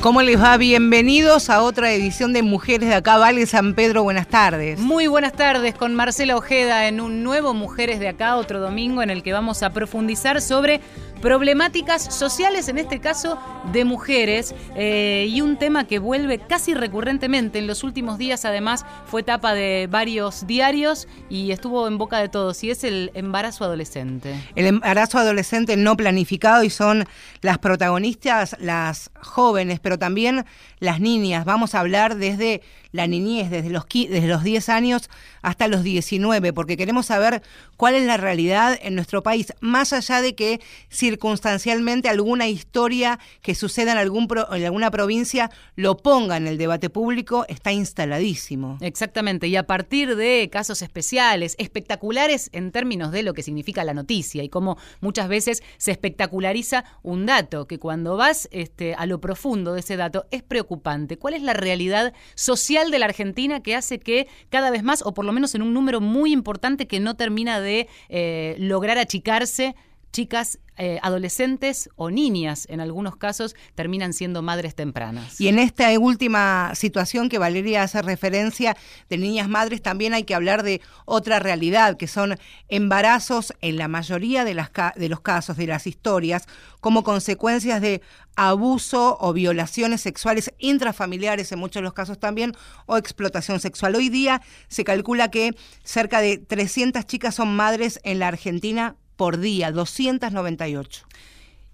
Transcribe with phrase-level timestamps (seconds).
[0.00, 0.56] ¿Cómo les va?
[0.56, 4.04] Bienvenidos a otra edición de Mujeres de Acá, Vale San Pedro.
[4.04, 4.78] Buenas tardes.
[4.78, 9.10] Muy buenas tardes con Marcela Ojeda en un nuevo Mujeres de Acá, otro domingo en
[9.10, 10.80] el que vamos a profundizar sobre
[11.20, 13.38] problemáticas sociales, en este caso
[13.72, 17.58] de mujeres, eh, y un tema que vuelve casi recurrentemente.
[17.58, 22.28] En los últimos días, además, fue tapa de varios diarios y estuvo en boca de
[22.28, 24.34] todos, y es el embarazo adolescente.
[24.54, 27.04] El embarazo adolescente no planificado y son
[27.40, 30.44] las protagonistas, las jóvenes, pero también
[30.78, 31.44] las niñas.
[31.44, 35.10] Vamos a hablar desde la niñez, desde los, desde los 10 años
[35.42, 37.42] hasta los 19, porque queremos saber
[37.78, 40.60] cuál es la realidad en nuestro país, más allá de que
[40.90, 46.90] circunstancialmente alguna historia que suceda en, algún en alguna provincia lo ponga en el debate
[46.90, 48.76] público, está instaladísimo.
[48.82, 53.94] Exactamente, y a partir de casos especiales, espectaculares en términos de lo que significa la
[53.94, 59.20] noticia y cómo muchas veces se espectaculariza un dato, que cuando vas este, a lo
[59.20, 61.16] profundo de ese dato es preocupante.
[61.16, 62.88] ¿Cuál es la realidad social?
[62.90, 65.74] de la Argentina que hace que cada vez más, o por lo menos en un
[65.74, 67.67] número muy importante que no termina de
[68.08, 69.74] eh, lograr achicarse,
[70.12, 75.40] chicas eh, adolescentes o niñas, en algunos casos, terminan siendo madres tempranas.
[75.40, 78.76] Y en esta última situación que Valeria hace referencia
[79.08, 83.88] de niñas madres, también hay que hablar de otra realidad, que son embarazos en la
[83.88, 86.46] mayoría de, las de los casos, de las historias,
[86.80, 88.00] como consecuencias de
[88.36, 92.52] abuso o violaciones sexuales intrafamiliares, en muchos de los casos también,
[92.86, 93.96] o explotación sexual.
[93.96, 99.38] Hoy día se calcula que cerca de 300 chicas son madres en la Argentina por
[99.38, 101.04] día, 298.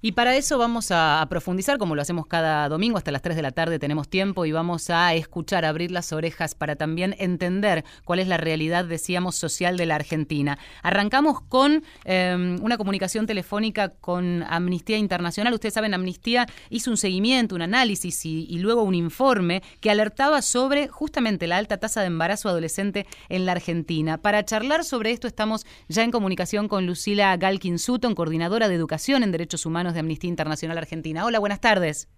[0.06, 3.41] Y para eso vamos a, profundizar, como lo hacemos cada domingo, hasta las 3 de
[3.41, 8.19] la tarde tenemos tiempo y vamos a escuchar, abrir las orejas para también entender cuál
[8.19, 10.58] es la realidad, decíamos, social de la Argentina.
[10.82, 15.54] Arrancamos con em, una comunicación telefónica con Amnistía Internacional.
[15.54, 20.43] Ustedes saben, Amnistía hizo un seguimiento, un análisis y, y luego un informe que alertaba
[20.43, 24.19] sobre justamente la alta tasa de embarazo adolescente en la Argentina.
[24.19, 29.22] Para charlar sobre esto estamos ya en comunicación con Lucila Galkin Sutton, coordinadora de Educación
[29.22, 31.25] en Derechos Humanos de Amnistía Internacional Argentina.
[31.25, 32.09] Hola, buenas tardes.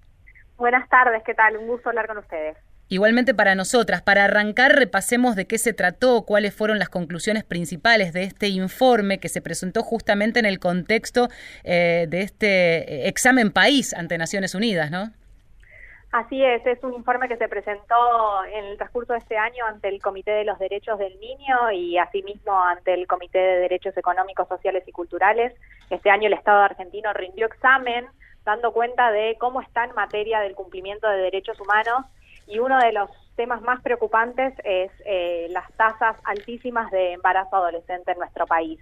[0.57, 1.57] Buenas tardes, ¿qué tal?
[1.57, 2.57] Un gusto hablar con ustedes.
[2.89, 8.13] Igualmente para nosotras, para arrancar repasemos de qué se trató, cuáles fueron las conclusiones principales
[8.13, 11.29] de este informe que se presentó justamente en el contexto
[11.65, 15.13] eh, de este eh, examen país ante Naciones Unidas, ¿no?
[16.17, 19.89] Así es, es un informe que se presentó en el transcurso de este año ante
[19.89, 24.49] el Comité de los Derechos del Niño y asimismo ante el Comité de Derechos Económicos,
[24.49, 25.53] Sociales y Culturales.
[25.91, 28.07] Este año el Estado argentino rindió examen
[28.47, 32.07] dando cuenta de cómo está en materia del cumplimiento de derechos humanos
[32.47, 38.13] y uno de los temas más preocupantes es eh, las tasas altísimas de embarazo adolescente
[38.13, 38.81] en nuestro país,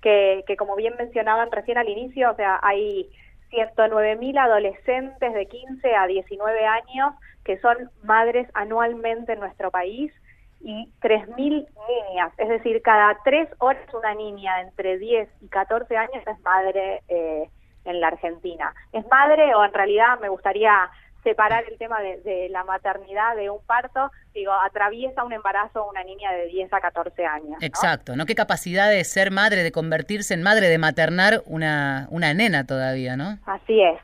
[0.00, 3.10] que, que como bien mencionaban recién al inicio, o sea, hay
[3.50, 7.14] 109 mil adolescentes de 15 a 19 años
[7.44, 10.12] que son madres anualmente en nuestro país
[10.60, 16.22] y 3.000 niñas, es decir, cada tres horas una niña entre 10 y 14 años
[16.26, 17.48] es madre eh,
[17.84, 18.74] en la Argentina.
[18.92, 20.90] Es madre o en realidad me gustaría
[21.22, 26.32] separar el tema de, la maternidad de un parto, digo, atraviesa un embarazo una niña
[26.32, 27.58] de 10 a 14 años.
[27.60, 28.24] Exacto, ¿no?
[28.26, 33.16] Qué capacidad de ser madre, de convertirse en madre, de maternar una, una nena todavía,
[33.16, 33.38] ¿no?
[33.46, 33.98] Así es.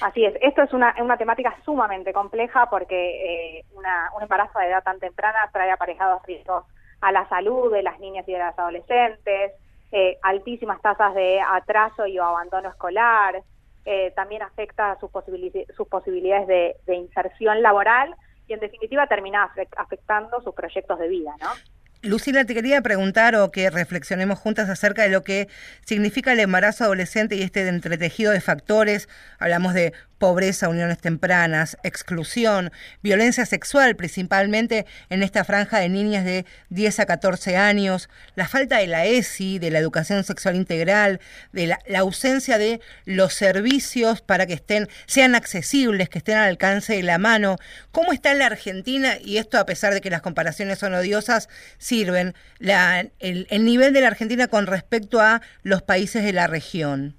[0.00, 4.66] Así es, esto es una, una temática sumamente compleja porque eh, una, un embarazo de
[4.66, 6.64] edad tan temprana trae aparejados riesgos
[7.00, 9.52] a la salud de las niñas y de las adolescentes,
[9.92, 13.42] eh, altísimas tasas de atraso y o abandono escolar,
[13.84, 15.10] eh, también afecta sus,
[15.76, 16.46] sus posibilidades
[16.86, 18.14] de, inserción laboral
[18.46, 21.48] y en definitiva termina afectando sus proyectos de vida, ¿no?
[22.02, 25.48] Lucila, te quería preguntar o que reflexionemos juntas acerca de lo que
[25.84, 29.06] significa el embarazo adolescente y este entretejido de factores.
[29.38, 32.70] Hablamos de pobreza, uniones tempranas, exclusión,
[33.02, 38.78] violencia sexual, principalmente en esta franja de niñas de 10 a 14 años, la falta
[38.78, 41.20] de la ESI, de la educación sexual integral,
[41.52, 46.94] de la, ausencia de los servicios para que estén, sean accesibles, que estén al alcance
[46.94, 47.56] de la mano.
[47.90, 49.14] ¿Cómo está la Argentina?
[49.24, 51.48] Y esto a pesar de que las comparaciones son odiosas,
[51.78, 57.16] sirven el, el nivel de la Argentina con respecto a los países de la región.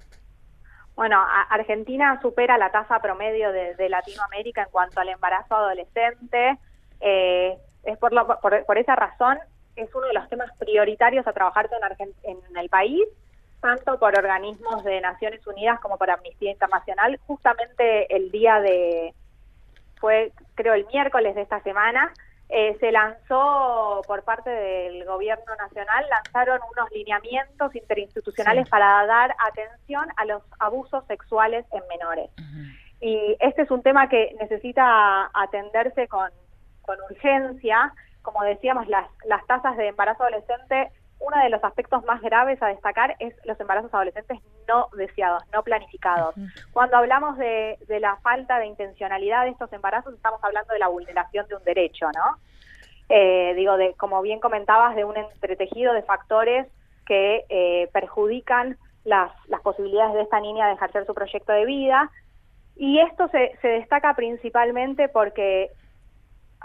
[0.94, 6.58] Bueno, Argentina supera la tasa promedio de, Latinoamérica en cuanto al embarazo adolescente.
[7.00, 9.38] Eh, es por, por, esa razón
[9.74, 13.02] es uno de los temas prioritarios a trabajarse en, en el país,
[13.60, 17.18] tanto por organismos de Naciones Unidas como por Amnistía Internacional.
[17.26, 19.14] Justamente el día de,
[20.02, 22.12] fue creo el miércoles de esta semana,
[22.54, 30.06] eh, se lanzó por parte del gobierno nacional, lanzaron unos lineamientos interinstitucionales para dar atención
[30.16, 32.28] a los abusos sexuales en menores.
[33.00, 36.28] Y este es un tema que necesita atenderse con,
[36.82, 37.94] con urgencia.
[38.20, 40.90] Como decíamos, las, las tasas de embarazo adolescente
[41.22, 45.62] uno de los aspectos más graves a destacar es los embarazos adolescentes no deseados, no
[45.62, 46.34] planificados.
[46.72, 51.46] Cuando hablamos de, la falta de intencionalidad de estos embarazos, estamos hablando de la vulneración
[51.48, 52.38] de un derecho, ¿no?
[53.08, 56.66] Eh, digo, de, como bien comentabas, de un entretejido de factores
[57.06, 62.10] que eh, perjudican las, las posibilidades de esta niña de ejercer su proyecto de vida.
[62.76, 65.70] Y esto se, se destaca principalmente porque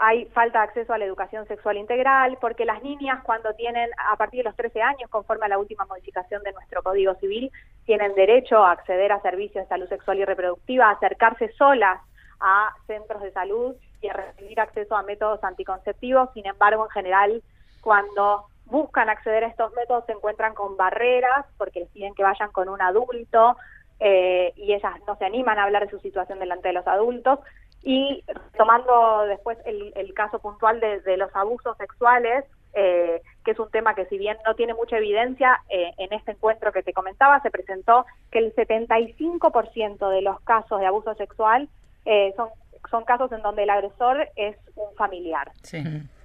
[0.00, 4.16] hay falta de acceso a la educación sexual integral, porque las niñas cuando tienen a
[4.16, 7.50] partir de los 13 años, conforme a la última modificación de nuestro Código Civil,
[7.84, 12.00] tienen derecho a acceder a servicios de salud sexual y reproductiva, a acercarse solas
[12.40, 16.30] a centros de salud y a recibir acceso a métodos anticonceptivos.
[16.34, 17.42] Sin embargo, en general,
[17.80, 22.52] cuando buscan acceder a estos métodos se encuentran con barreras porque les piden que vayan
[22.52, 23.56] con un adulto
[23.98, 27.40] eh, y ellas no se animan a hablar de su situación delante de los adultos.
[27.82, 28.24] Y
[28.56, 32.44] tomando después el, caso puntual de, los abusos sexuales,
[32.74, 36.32] eh, que es un tema que si bien no tiene mucha evidencia, eh, en este
[36.32, 41.68] encuentro que te comentaba se presentó que el 75% de los casos de abuso sexual
[42.04, 42.50] eh, son,
[42.90, 45.50] son casos en donde el agresor es un familiar.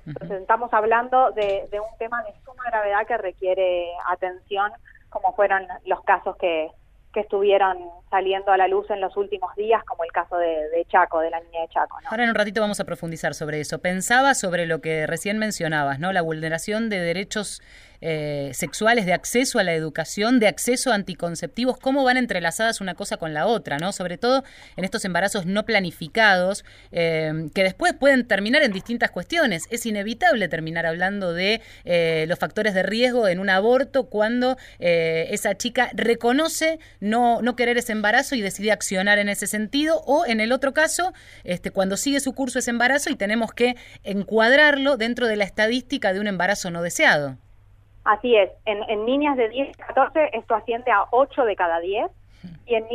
[0.06, 4.72] Entonces estamos hablando de, de un tema de suma gravedad que requiere atención,
[5.10, 6.72] como fueron los casos que,
[7.14, 7.78] que estuvieron
[8.10, 11.40] saliendo a la luz en los últimos días, como el caso de, Chaco, de la
[11.40, 11.98] niña de Chaco.
[12.06, 13.80] Ahora en un ratito vamos a profundizar sobre eso.
[13.80, 16.12] Pensaba sobre lo que recién mencionabas, ¿no?
[16.12, 17.62] La vulneración de derechos
[18.06, 22.96] eh, sexuales, de acceso a la educación, de acceso a anticonceptivos, cómo van entrelazadas una
[22.96, 23.94] cosa con la otra, ¿no?
[23.94, 24.44] Sobre todo
[24.76, 29.64] en estos embarazos no planificados, eh, que después pueden terminar en distintas cuestiones.
[29.70, 35.56] Es inevitable terminar hablando de eh, los factores de riesgo en un aborto cuando esa
[35.56, 40.42] chica reconoce no, no querer ese embarazo y decide accionar en ese sentido, o en
[40.42, 41.14] el otro caso,
[41.46, 46.12] este, cuando sigue su curso ese embarazo y tenemos que encuadrarlo dentro de la estadística
[46.12, 47.38] de un embarazo no deseado.
[48.04, 52.12] Así es, en, niñas de 10 a 14 esto asciende a 8 de cada 10
[52.66, 52.86] y en,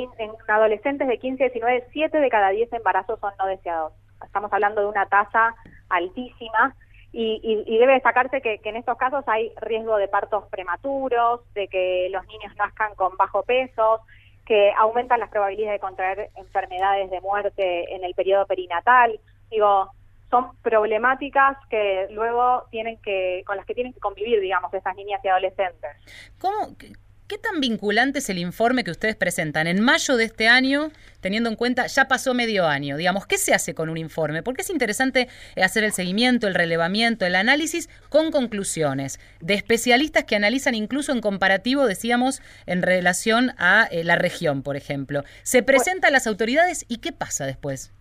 [0.47, 3.93] adolescentes de 15 a 19, 7 de cada 10 embarazos son no deseados.
[4.23, 5.55] Estamos hablando de una tasa
[5.89, 6.75] altísima
[7.13, 12.27] y, debe destacarse que, en estos casos hay riesgo de partos prematuros, de que los
[12.27, 14.01] niños nazcan con bajo peso,
[14.45, 19.19] que aumentan las probabilidades de contraer enfermedades de muerte en el periodo perinatal.
[19.51, 19.91] Digo,
[20.31, 25.21] son problemáticas que luego tienen que, con las que tienen que convivir, digamos, esas niñas
[25.25, 25.91] y adolescentes.
[26.39, 30.91] ¿Cómo, qué, tan vinculante es el informe que ustedes presentan en mayo de este año,
[31.21, 34.43] teniendo en cuenta, ya pasó medio año, digamos, ¿qué se hace con un informe?
[34.43, 35.29] Porque es interesante
[35.63, 41.21] hacer el seguimiento, el relevamiento, el análisis con conclusiones de especialistas que analizan incluso en
[41.21, 45.23] comparativo, decíamos, en relación a eh, la región, por ejemplo.
[45.43, 47.93] Se presenta a las autoridades y ¿qué pasa después?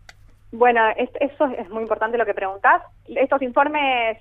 [0.52, 2.82] Bueno, eso es muy importante lo que preguntás.
[3.08, 4.18] Estos informes,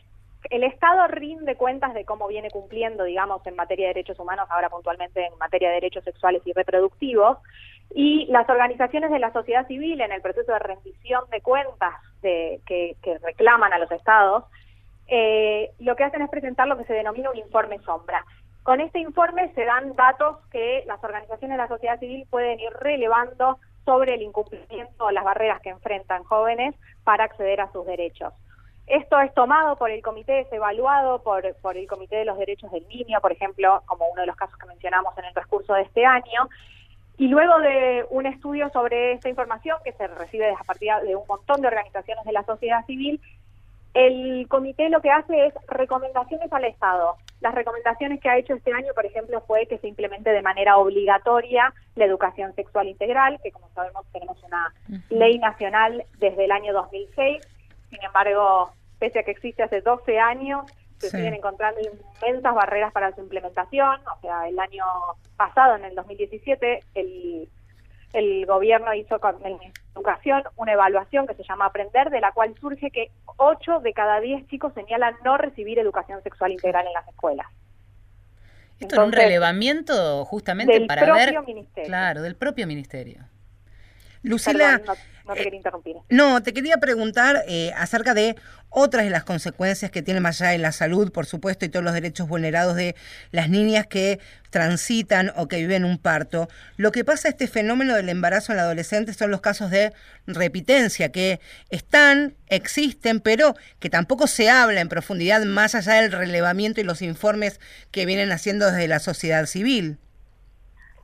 [0.50, 4.68] el Estado rinde cuentas de cómo viene cumpliendo, digamos, en materia de derechos humanos, ahora
[4.68, 7.38] puntualmente en materia de derechos sexuales y reproductivos,
[7.94, 12.60] y las organizaciones de la sociedad civil en el proceso de rendición de cuentas de,
[12.66, 14.44] que, reclaman a los estados,
[15.06, 18.24] eh, lo que hacen es presentar lo que se denomina un informe sombra.
[18.64, 22.72] Con este informe se dan datos que las organizaciones de la sociedad civil pueden ir
[22.80, 26.74] relevando sobre el incumplimiento o las barreras que enfrentan jóvenes
[27.04, 28.34] para acceder a sus derechos.
[28.86, 32.70] Esto es tomado por el comité, es evaluado por, por el Comité de los Derechos
[32.70, 35.82] del Niño, por ejemplo, como uno de los casos que mencionamos en el transcurso de
[35.82, 36.48] este año,
[37.18, 41.26] y luego de un estudio sobre esta información que se recibe a partir de un
[41.26, 43.20] montón de organizaciones de la sociedad civil,
[43.96, 47.16] el comité lo que hace es recomendaciones al Estado.
[47.40, 50.76] Las recomendaciones que ha hecho este año, por ejemplo, fue que se implemente de manera
[50.76, 54.74] obligatoria la educación sexual integral, que como sabemos tenemos una
[55.08, 57.40] ley nacional desde el año 2006.
[57.88, 60.66] Sin embargo, pese a que existe hace 12 años,
[60.98, 63.98] se siguen encontrando inmensas barreras para su implementación.
[64.14, 64.84] O sea, el año
[65.38, 67.48] pasado, en el 2017, el
[68.12, 69.50] el gobierno hizo con la
[69.94, 74.20] educación una evaluación que se llama Aprender, de la cual surge que 8 de cada
[74.20, 77.46] 10 chicos señalan no recibir educación sexual integral en las escuelas.
[78.78, 81.34] Esto es un relevamiento justamente para ver...
[81.84, 83.24] Claro, del propio ministerio.
[84.22, 84.94] Lucila, no,
[85.34, 85.96] te quería interrumpir.
[86.08, 88.36] no, te quería preguntar eh, acerca de
[88.78, 91.84] otras de las consecuencias que tiene más allá de la salud, por supuesto, y todos
[91.84, 92.94] los derechos vulnerados de
[93.30, 96.48] las niñas que transitan o que viven un parto.
[96.76, 99.92] Lo que pasa este fenómeno del embarazo en la adolescente son los casos de
[100.26, 101.40] repitencia, que
[101.70, 107.02] están, existen, pero que tampoco se habla en profundidad más allá del relevamiento y los
[107.02, 109.98] informes que vienen haciendo desde la sociedad civil.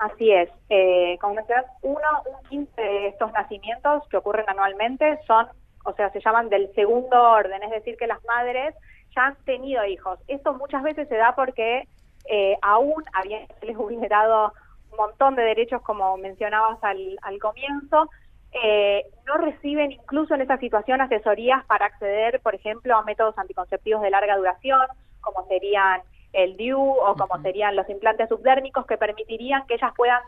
[0.03, 0.51] Así es.
[0.69, 5.47] Eh, como mencionas, uno, un quince de estos nacimientos que ocurren anualmente son,
[5.85, 8.75] o sea, se llaman del segundo orden, es decir, que las madres
[9.15, 10.19] ya han tenido hijos.
[10.27, 11.87] Esto muchas veces se da porque
[12.29, 14.53] eh, aún habiéndoles vulnerado
[14.91, 18.11] un montón de derechos, como mencionabas al, al comienzo,
[18.61, 24.03] eh, no reciben incluso en esa situación asesorías para acceder, por ejemplo, a métodos anticonceptivos
[24.03, 24.81] de larga duración,
[25.21, 30.23] como serían el DIU o como serían los implantes subdérmicos, que permitirían que ellas puedan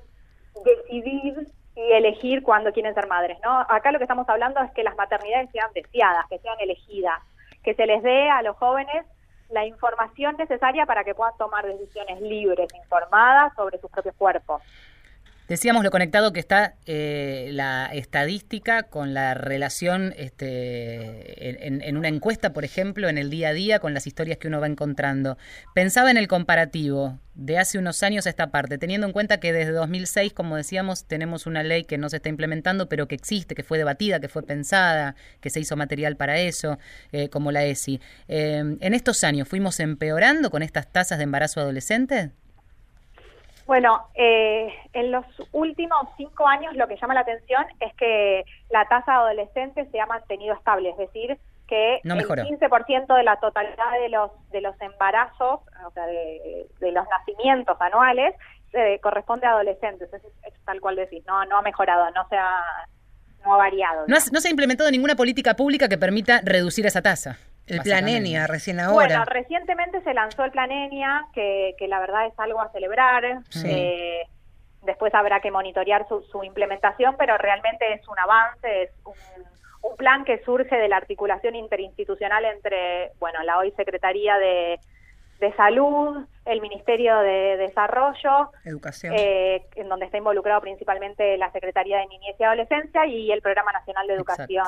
[0.65, 3.39] decidir y elegir cuándo quieren ser madres.
[3.43, 3.61] ¿no?
[3.69, 7.21] Acá lo que estamos hablando es que las maternidades sean deseadas, que sean elegidas,
[7.63, 9.05] que se les dé a los jóvenes
[9.51, 14.63] la información necesaria para que puedan tomar decisiones libres, informadas sobre sus propios cuerpos.
[15.47, 22.55] Decíamos lo conectado que está eh, la estadística con la relación este, en, una encuesta,
[22.55, 25.37] por ejemplo, en el día a día, con las historias que uno va encontrando.
[25.75, 29.53] Pensaba en el comparativo de hace unos años a esta parte, teniendo en cuenta que
[29.53, 33.55] desde 2006, como decíamos, tenemos una ley que no se está implementando, pero que existe,
[33.55, 36.79] que fue debatida, que fue pensada, que se hizo material para eso,
[37.13, 38.01] eh, como la ESI.
[38.29, 42.31] Eh, ¿En estos años fuimos empeorando con estas tasas de embarazo adolescente?
[43.67, 48.87] Bueno, eh, en los últimos cinco años lo que llama la atención es que la
[48.89, 53.93] tasa de adolescentes se ha mantenido estable, es decir, que el 15% de la totalidad
[54.01, 58.35] de los de los embarazos, o sea, de, los nacimientos anuales,
[58.75, 60.13] eh, corresponde a adolescentes.
[60.13, 60.23] Es,
[60.67, 62.87] tal cual decís, no no ha mejorado, no se ha,
[63.45, 64.05] no ha variado.
[64.07, 67.39] no se ha implementado ninguna política pública que permita reducir esa tasa.
[67.67, 68.95] El plan ENIA, recién ahora.
[68.95, 73.25] Bueno, recientemente se lanzó el plan ENIA, que, que la verdad es algo a celebrar.
[73.65, 74.23] Eh,
[74.83, 79.15] después habrá que monitorear su, su, implementación, pero realmente es un avance, es un,
[79.91, 84.79] un, plan que surge de la articulación interinstitucional entre, bueno, la hoy Secretaría de,
[85.41, 91.99] de Salud, el Ministerio de Desarrollo, Educación, eh, en donde está involucrado principalmente la Secretaría
[91.99, 94.67] de Niñez y Adolescencia y el Programa Nacional de Educación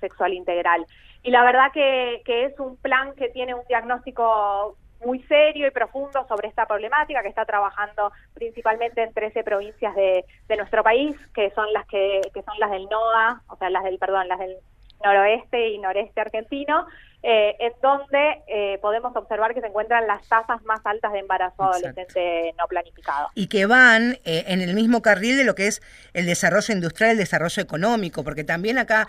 [0.00, 0.86] Sexual Integral.
[1.22, 5.70] Y la verdad que, que es un plan que tiene un diagnóstico muy serio y
[5.70, 10.24] profundo sobre esta problemática que está trabajando principalmente en 13 provincias de,
[10.56, 13.98] nuestro país que son las que, que son las del NOA, o sea, las del
[13.98, 14.56] perdón, las del
[15.02, 16.86] noroeste y noreste argentino
[17.22, 21.64] eh, en donde eh, podemos observar que se encuentran las tasas más altas de embarazo
[21.64, 23.28] adolescente no planificado.
[23.34, 25.82] Y que van eh, en el mismo carril de lo que es
[26.14, 29.06] el desarrollo industrial, el desarrollo económico, porque también acá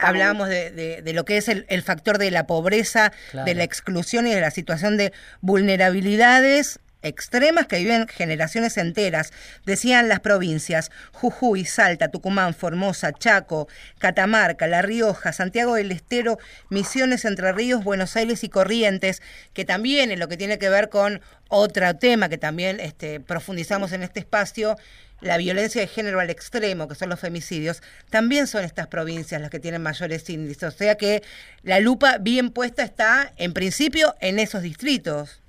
[0.00, 3.12] hablábamos de, lo que es el, factor de la pobreza,
[3.44, 5.12] de la exclusión y de la situación de
[5.42, 9.32] vulnerabilidades extremas que viven generaciones enteras,
[9.64, 16.38] decían las provincias Jujuy, Salta, Tucumán, Formosa, Chaco, Catamarca, La Rioja, Santiago del Estero,
[16.68, 20.88] Misiones, Entre Ríos, Buenos Aires y Corrientes, que también en lo que tiene que ver
[20.88, 24.76] con otro tema que también este, profundizamos en este espacio,
[25.20, 29.50] la violencia de género al extremo, que son los femicidios, también son estas provincias las
[29.50, 30.74] que tienen mayores índices.
[30.74, 31.22] O sea que
[31.62, 35.42] la lupa bien puesta está, en principio, en esos distritos.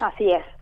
[0.00, 0.53] Así es.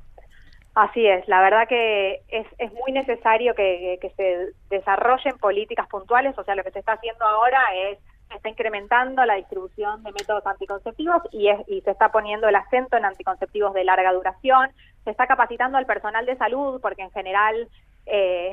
[0.75, 6.45] Así es, la verdad que es, es muy necesario que, se desarrollen políticas puntuales, o
[6.45, 7.99] sea, lo que se está haciendo ahora es,
[8.31, 12.57] se está incrementando la distribución de métodos anticonceptivos y, es, y se está poniendo el
[12.57, 14.71] acento en anticonceptivos de larga duración,
[15.05, 17.69] se está capacitando al personal de salud, porque en general
[18.07, 18.53] eh,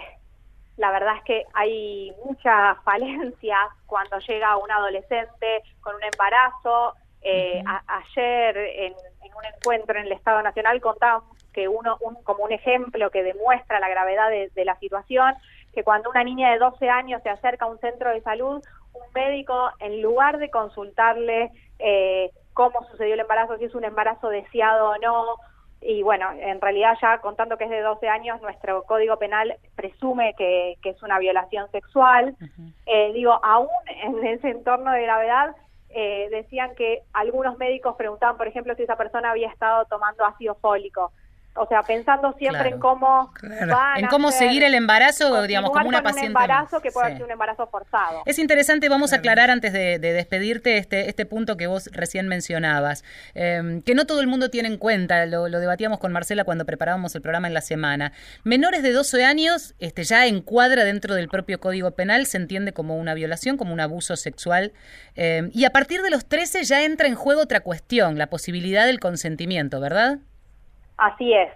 [0.75, 6.95] la verdad es que hay muchas falencias cuando llega un adolescente con un embarazo.
[7.21, 12.45] Eh, ayer en, en, un encuentro en el Estado Nacional contábamos que uno, un, como
[12.45, 15.33] un ejemplo que demuestra la gravedad de, la situación,
[15.73, 18.63] que cuando una niña de 12 años se acerca a un centro de salud,
[18.93, 24.29] un médico, en lugar de consultarle eh, cómo sucedió el embarazo, si es un embarazo
[24.29, 25.35] deseado o no,
[25.81, 30.35] y bueno, en realidad ya contando que es de 12 años, nuestro código penal presume
[30.37, 32.37] que, es una violación sexual.
[32.85, 35.55] Eh, digo, aún en ese entorno de gravedad,
[35.89, 40.55] eh, decían que algunos médicos preguntaban, por ejemplo, si esa persona había estado tomando ácido
[40.55, 41.11] fólico
[41.55, 43.33] o sea, pensando siempre en cómo
[43.97, 46.27] en cómo seguir el embarazo, digamos, como una paciente.
[46.27, 48.21] Un embarazo que puede ser un embarazo forzado.
[48.25, 53.03] Es interesante, vamos a aclarar antes de, despedirte este, este punto que vos recién mencionabas,
[53.33, 57.15] em, que no todo el mundo tiene en cuenta, lo, debatíamos con Marcela cuando preparábamos
[57.15, 58.13] el programa en la semana.
[58.43, 62.95] Menores de 12 años este, ya encuadra dentro del propio Código Penal, se entiende como
[62.97, 64.71] una violación, como un abuso sexual,
[65.15, 68.85] em, y a partir de los 13 ya entra en juego otra cuestión, la posibilidad
[68.85, 70.19] del consentimiento, ¿verdad?
[70.99, 71.49] Así es,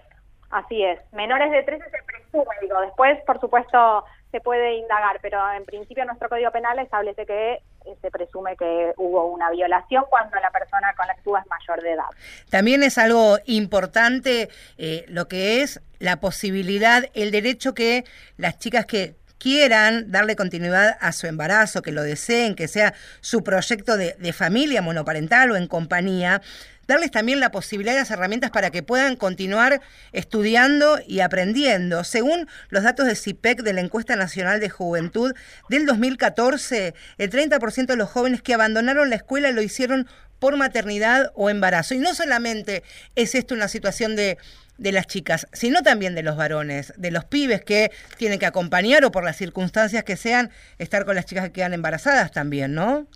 [0.50, 0.98] así es.
[1.12, 6.04] Menores de 13 se presume, digo, después, por supuesto, se puede indagar, pero en principio
[6.06, 10.92] nuestro Código Penal establece que eh, se presume que hubo una violación cuando la persona
[10.96, 12.08] con la que actúa es mayor de edad.
[12.50, 14.48] También es algo importante
[14.78, 18.04] eh, lo que es la posibilidad, el derecho que
[18.36, 23.44] las chicas que quieran darle continuidad a su embarazo, que lo deseen, que sea su
[23.44, 26.40] proyecto de, de familia monoparental o en compañía,
[26.86, 29.80] darles también la posibilidad de las herramientas para que puedan continuar
[30.12, 32.04] estudiando y aprendiendo.
[32.04, 35.34] Según los datos de CIPEC de la Encuesta Nacional de Juventud
[35.68, 40.06] del 2014, el 30% de los jóvenes que abandonaron la escuela lo hicieron
[40.38, 41.94] por maternidad o embarazo.
[41.94, 42.82] Y no solamente
[43.14, 44.36] es esto una situación de,
[44.78, 49.04] de las chicas, sino también de los varones, de los pibes que tienen que acompañar
[49.04, 53.06] o por las circunstancias que sean, estar con las chicas que quedan embarazadas también, ¿no?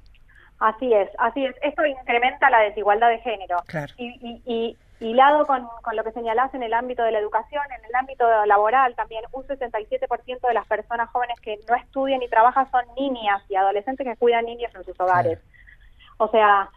[0.60, 1.54] Así es, así es.
[1.62, 3.58] Esto incrementa la desigualdad de género.
[3.96, 7.62] Y, y, y, hilado con, con, lo que señalás en el ámbito de la educación,
[7.70, 12.28] en el ámbito laboral también, un 67% de las personas jóvenes que no estudian y
[12.28, 15.38] trabajan son niñas y adolescentes que cuidan niños en sus hogares.
[16.16, 16.70] O sea,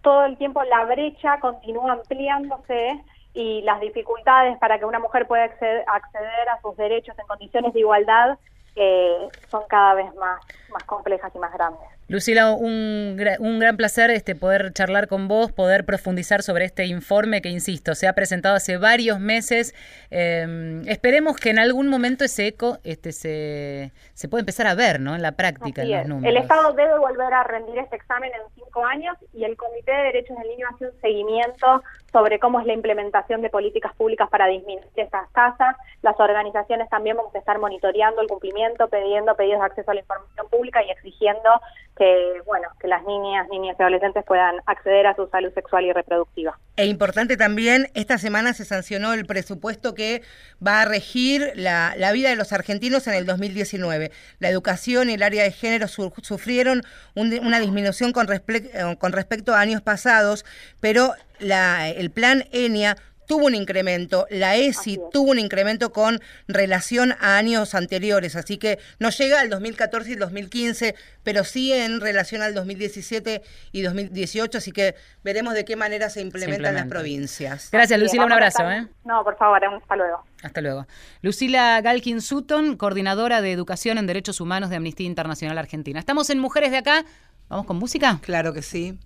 [0.00, 3.02] todo el tiempo la brecha continúa ampliándose
[3.34, 7.74] y las dificultades para que una mujer pueda acceder, acceder a sus derechos en condiciones
[7.74, 8.38] de igualdad
[8.76, 11.97] eh, son cada vez más, más complejas y más grandes.
[12.08, 17.42] Lucila, un, un, gran placer este, poder charlar con vos, poder profundizar sobre este informe
[17.42, 19.74] que, insisto, se ha presentado hace varios meses.
[20.10, 25.00] Eh, esperemos que en algún momento ese eco este, se, se pueda empezar a ver
[25.00, 25.14] ¿no?
[25.14, 26.34] en la práctica, en los números.
[26.34, 30.02] El Estado debe volver a rendir este examen en cinco años y el Comité de
[30.04, 34.46] Derechos del Niño hace un seguimiento sobre cómo es la implementación de políticas públicas para
[34.46, 35.76] disminuir estas tasas.
[36.00, 40.00] Las organizaciones también vamos a estar monitoreando el cumplimiento, pidiendo pedidos de acceso a la
[40.00, 41.50] información pública y exigiendo
[41.98, 45.92] que, bueno, que las niñas, niñas y adolescentes puedan acceder a su salud sexual y
[45.92, 46.58] reproductiva.
[46.76, 50.22] E importante también, esta semana se sancionó el presupuesto que
[50.64, 54.12] va a regir la, la vida de los argentinos en el 2019.
[54.38, 56.82] La educación y el área de género su, sufrieron
[57.16, 60.44] un, una disminución con, respe con respecto a años pasados,
[60.80, 62.96] pero la, el plan ENIA
[63.28, 68.80] tuvo un incremento, la ESI tuvo un incremento con relación a años anteriores, así que
[68.98, 74.72] no llega al 2014 y 2015, pero sí en relación al 2017 y 2018, así
[74.72, 77.68] que veremos de qué manera se implementan las provincias.
[77.70, 78.68] Gracias, Lucila, un abrazo.
[78.68, 78.88] ¿eh?
[79.04, 80.24] No, por favor, hasta luego.
[80.42, 80.86] Hasta luego.
[81.20, 86.00] Lucila Galkin Sutton, coordinadora de Educación en Derechos Humanos de Amnistía Internacional Argentina.
[86.00, 87.04] Estamos en Mujeres de Acá.
[87.48, 88.18] ¿Vamos con música?
[88.22, 88.98] Claro que sí.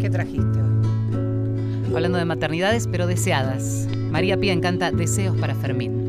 [0.00, 0.57] ¿Qué trajiste?
[1.94, 3.88] Hablando de maternidades, pero deseadas.
[4.10, 6.08] María Pía encanta Deseos para Fermín.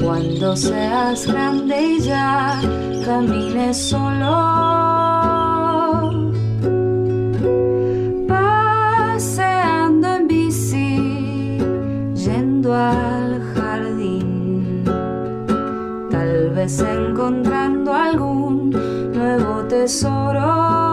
[0.00, 2.60] Cuando seas grande y ya
[3.04, 4.63] camines solo
[16.66, 18.70] encontrando algún
[19.12, 20.83] nuevo tesoro,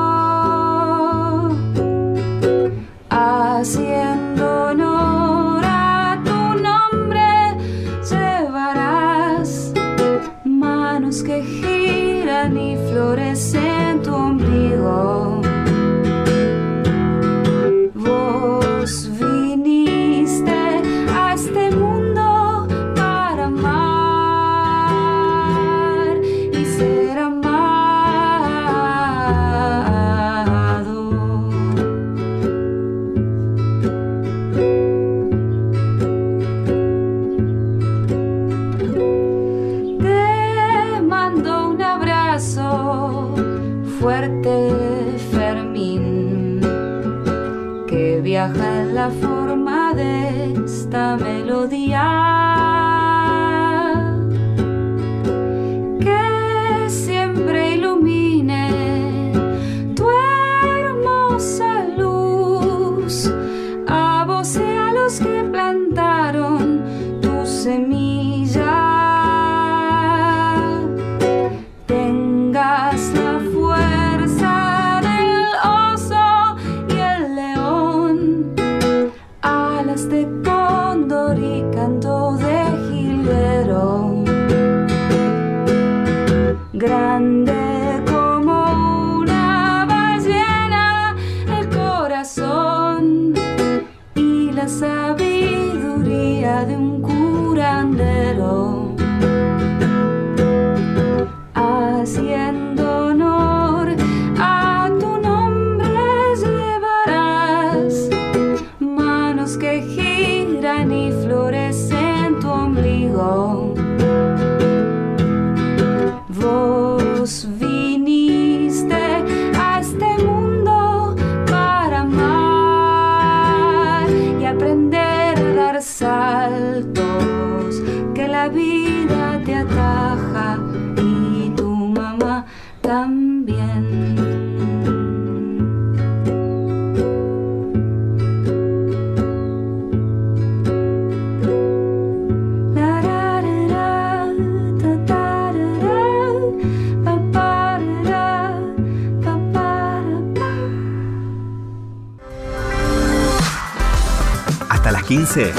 [155.34, 155.54] 15,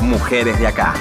[0.00, 0.94] Mujeres de Acá.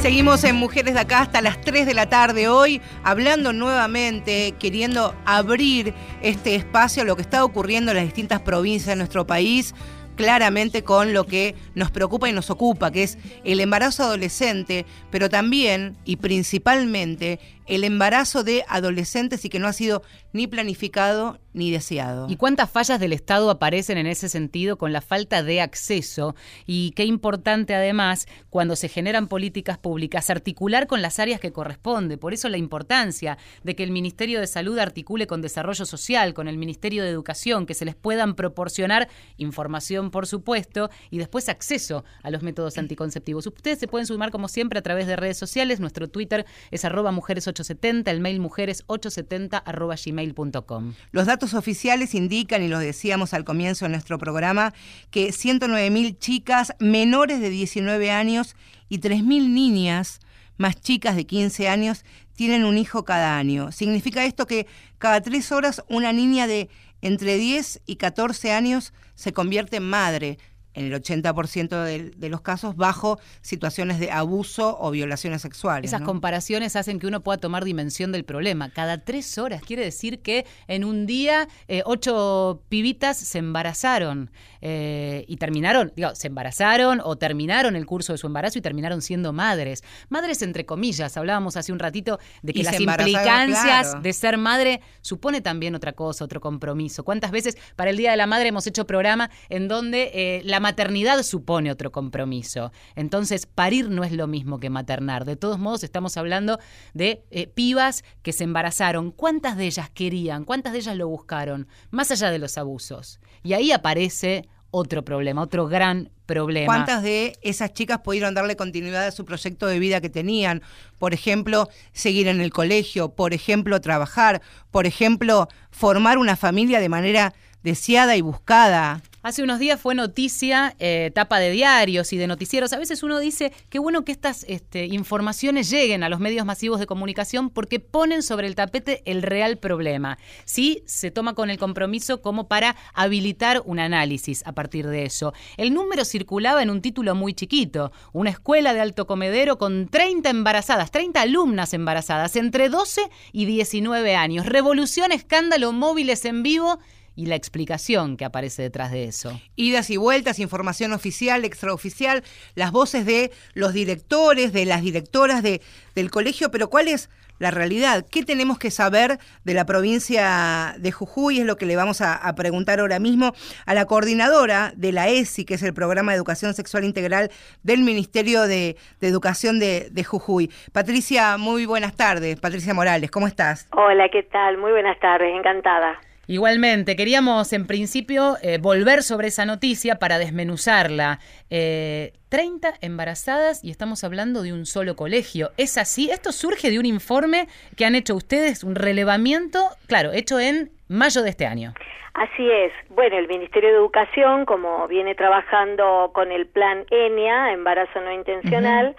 [0.00, 5.12] Seguimos en Mujeres de Acá hasta las 3 de la tarde hoy, hablando nuevamente, queriendo
[5.24, 9.74] abrir este espacio a lo que está ocurriendo en las distintas provincias de nuestro país,
[10.16, 15.28] claramente con lo que nos preocupa y nos ocupa, que es el embarazo adolescente, pero
[15.28, 21.70] también y principalmente el embarazo de adolescentes y que no ha sido ni planificado ni
[21.70, 22.26] deseado.
[22.28, 26.34] ¿Y cuántas fallas del Estado aparecen en ese sentido con la falta de acceso?
[26.66, 32.18] Y qué importante además, cuando se generan políticas públicas, articular con las áreas que corresponde.
[32.18, 36.48] Por eso la importancia de que el Ministerio de Salud articule con Desarrollo Social, con
[36.48, 42.04] el Ministerio de Educación, que se les puedan proporcionar información, por supuesto, y después acceso
[42.22, 43.46] a los métodos anticonceptivos.
[43.46, 45.78] Ustedes se pueden sumar como siempre a través de redes sociales.
[45.78, 47.12] Nuestro Twitter es arroba
[47.54, 50.94] mujeres870, el mail mujeres870 arroba gmail.com.
[51.12, 54.74] Los datos oficiales indican, y lo decíamos al comienzo de nuestro programa,
[55.10, 58.56] que 109.000 chicas menores de 19 años
[58.88, 60.20] y 3.000 niñas
[60.56, 63.72] más chicas de 15 años tienen un hijo cada año.
[63.72, 64.66] Significa esto que
[64.98, 66.68] cada tres horas una niña de
[67.00, 70.38] entre 10 y 14 años se convierte en madre
[70.74, 75.90] en el 80% de, de, los casos bajo situaciones de abuso o violaciones sexuales.
[75.90, 76.06] Esas ¿no?
[76.06, 78.70] comparaciones hacen que uno pueda tomar dimensión del problema.
[78.70, 85.24] Cada tres horas quiere decir que en un día eh, ocho pibitas se embarazaron eh,
[85.28, 89.32] y terminaron, digo, se embarazaron o terminaron el curso de su embarazo y terminaron siendo
[89.32, 89.84] madres.
[90.08, 94.00] Madres entre comillas, hablábamos hace un ratito de que Y las implicancias claro.
[94.00, 97.04] de ser madre supone también otra cosa, otro compromiso.
[97.04, 100.60] ¿Cuántas veces para el Día de la Madre hemos hecho programa en donde eh, la
[100.64, 102.72] maternidad supone otro compromiso?
[102.96, 105.26] Entonces, parir no es lo mismo que maternar.
[105.26, 106.58] De todos modos, estamos hablando
[106.94, 109.10] de eh, pibas que se embarazaron.
[109.10, 110.44] ¿Cuántas de ellas querían?
[110.44, 111.68] ¿Cuántas de ellas lo buscaron?
[111.90, 113.20] Más allá de los abusos.
[113.42, 116.66] Y ahí aparece otro problema, otro gran problema.
[116.66, 120.62] ¿Cuántas de esas chicas pudieron darle continuidad a su proyecto de vida que tenían?
[120.98, 126.88] Por ejemplo, seguir en el colegio, por ejemplo, trabajar, por ejemplo, formar una familia de
[126.88, 129.02] manera deseada y buscada.
[129.24, 132.74] Hace unos días fue noticia, eh, tapa de diarios y de noticieros.
[132.74, 136.78] A veces uno dice qué bueno que estas este, informaciones lleguen a los medios masivos
[136.78, 140.18] de comunicación porque ponen sobre el tapete el real problema.
[140.44, 145.32] Sí, se toma con el compromiso como para habilitar un análisis a partir de eso.
[145.56, 150.28] El número circulaba en un título muy chiquito, una escuela de alto comedero con 30
[150.28, 154.44] embarazadas, 30 alumnas embarazadas entre 12 y 19 años.
[154.44, 156.78] Revolución, escándalo, móviles en vivo
[157.16, 159.40] y la explicación que aparece detrás de eso.
[159.56, 162.22] Idas y vueltas, información oficial, extraoficial,
[162.54, 165.60] las voces de los directores, de las directoras de,
[165.94, 168.06] del colegio, pero ¿cuál es la realidad?
[168.08, 171.40] ¿Qué tenemos que saber de la provincia de Jujuy?
[171.40, 173.32] Es lo que le vamos a, a preguntar ahora mismo
[173.66, 177.30] a la coordinadora de la ESI, que es el Programa de Educación Sexual Integral
[177.62, 180.50] del Ministerio de, de Educación de, de Jujuy.
[180.72, 182.38] Patricia, muy buenas tardes.
[182.38, 183.68] Patricia Morales, ¿cómo estás?
[183.72, 184.58] Hola, ¿qué tal?
[184.58, 185.98] Muy buenas tardes, encantada.
[186.26, 191.18] Igualmente, queríamos en principio eh, volver sobre esa noticia para desmenuzarla.
[191.50, 195.50] Eh, 30 embarazadas y estamos hablando de un solo colegio.
[195.56, 196.10] ¿Es así?
[196.10, 201.22] Esto surge de un informe que han hecho ustedes, un relevamiento, claro, hecho en mayo
[201.22, 201.74] de este año.
[202.14, 202.72] Así es.
[202.90, 208.86] Bueno, el Ministerio de Educación, como viene trabajando con el plan ENIA, embarazo no intencional,
[208.86, 208.96] uh -huh.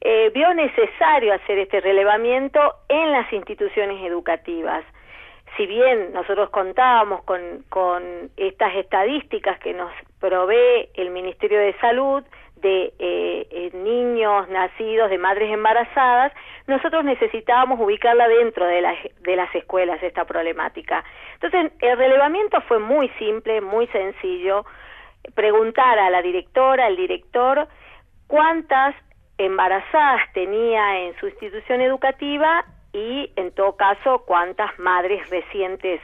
[0.00, 4.84] eh, vio necesario hacer este relevamiento en las instituciones educativas.
[5.56, 12.24] Si bien nosotros contábamos con, estas estadísticas que nos provee el Ministerio de Salud,
[12.56, 16.32] de eh, eh, niños nacidos de madres embarazadas,
[16.66, 21.04] nosotros necesitábamos ubicarla dentro de las escuelas esta problemática.
[21.34, 24.64] Entonces, el relevamiento fue muy simple, muy sencillo.
[25.34, 27.68] preguntar a la directora, al director,
[28.26, 28.94] cuántas
[29.38, 32.64] embarazadas tenía en su institución educativa
[32.94, 36.00] y en todo caso cuántas madres recientes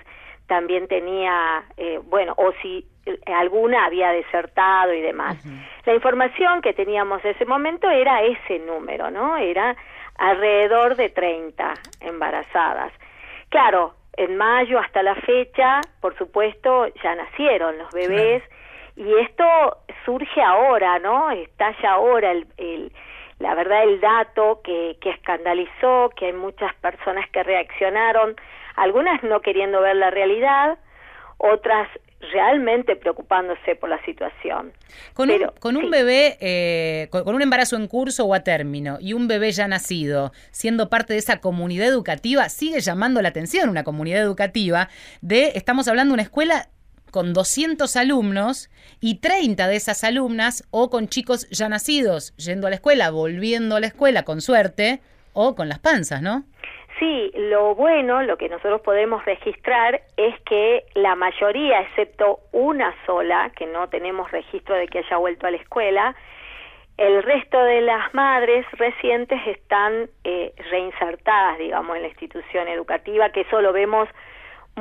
[0.49, 2.85] también tenía, eh, bueno, o si
[3.27, 5.43] alguna había desertado y demás.
[5.87, 9.37] La información que teníamos en ese momento era ese número, ¿no?
[9.37, 9.77] Era
[10.19, 12.93] alrededor de 30 embarazadas.
[13.49, 18.43] Claro, en mayo hasta la fecha, por supuesto, ya nacieron los bebés
[18.97, 19.45] y esto
[20.05, 21.31] surge ahora, ¿no?
[21.31, 22.93] Está ya ahora el, el
[23.41, 28.37] la verdad el dato que, que escandalizó, que hay muchas personas que reaccionaron,
[28.77, 30.79] algunas no queriendo ver la realidad,
[31.39, 31.89] otras
[32.33, 34.73] realmente preocupándose por la situación.
[35.15, 39.15] Con un, con un bebé, eh, con, un embarazo en curso o a término y
[39.15, 43.85] un bebé ya nacido, siendo parte de esa comunidad educativa, sigue llamando la atención una
[43.85, 44.91] comunidad educativa
[45.23, 46.69] de, estamos hablando de una escuela
[47.11, 48.71] con 200 alumnos
[49.01, 53.77] y 30 de esas alumnas o con chicos ya nacidos, yendo a la escuela, volviendo
[53.77, 55.01] a la escuela con suerte,
[55.33, 56.45] o con las panzas, ¿no?
[56.99, 63.51] Sí, lo bueno, lo que nosotros podemos registrar es que la mayoría, excepto una sola,
[63.57, 66.15] que no tenemos registro de que haya vuelto a la escuela,
[66.99, 73.43] el resto de las madres recientes están eh, reinsertadas, digamos, en la institución educativa, que
[73.43, 74.07] eso lo vemos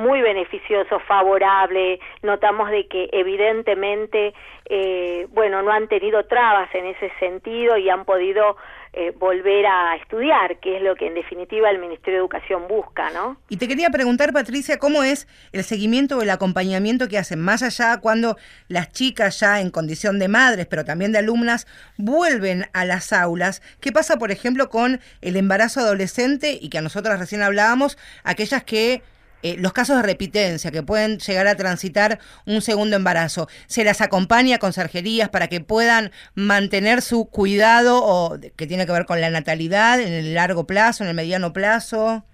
[0.00, 2.00] muy beneficioso, favorable.
[2.22, 4.34] Notamos de que evidentemente,
[4.68, 8.56] eh, bueno, no han tenido trabas en ese sentido y han podido
[8.92, 13.10] eh, volver a estudiar, que es lo que en definitiva el Ministerio de Educación busca,
[13.10, 13.36] ¿no?
[13.48, 17.62] Y te quería preguntar, Patricia, ¿cómo es el seguimiento o el acompañamiento que hacen más
[17.62, 18.36] allá cuando
[18.66, 23.62] las chicas ya en condición de madres, pero también de alumnas, vuelven a las aulas?
[23.80, 28.64] ¿Qué pasa, por ejemplo, con el embarazo adolescente y que a nosotras recién hablábamos, aquellas
[28.64, 29.02] que
[29.42, 34.00] eh, los casos de repitencia que pueden llegar a transitar un segundo embarazo, ¿se las
[34.00, 39.20] acompaña con sarjerías para que puedan mantener su cuidado o que tiene que ver con
[39.20, 42.24] la natalidad en el largo plazo, en el mediano plazo?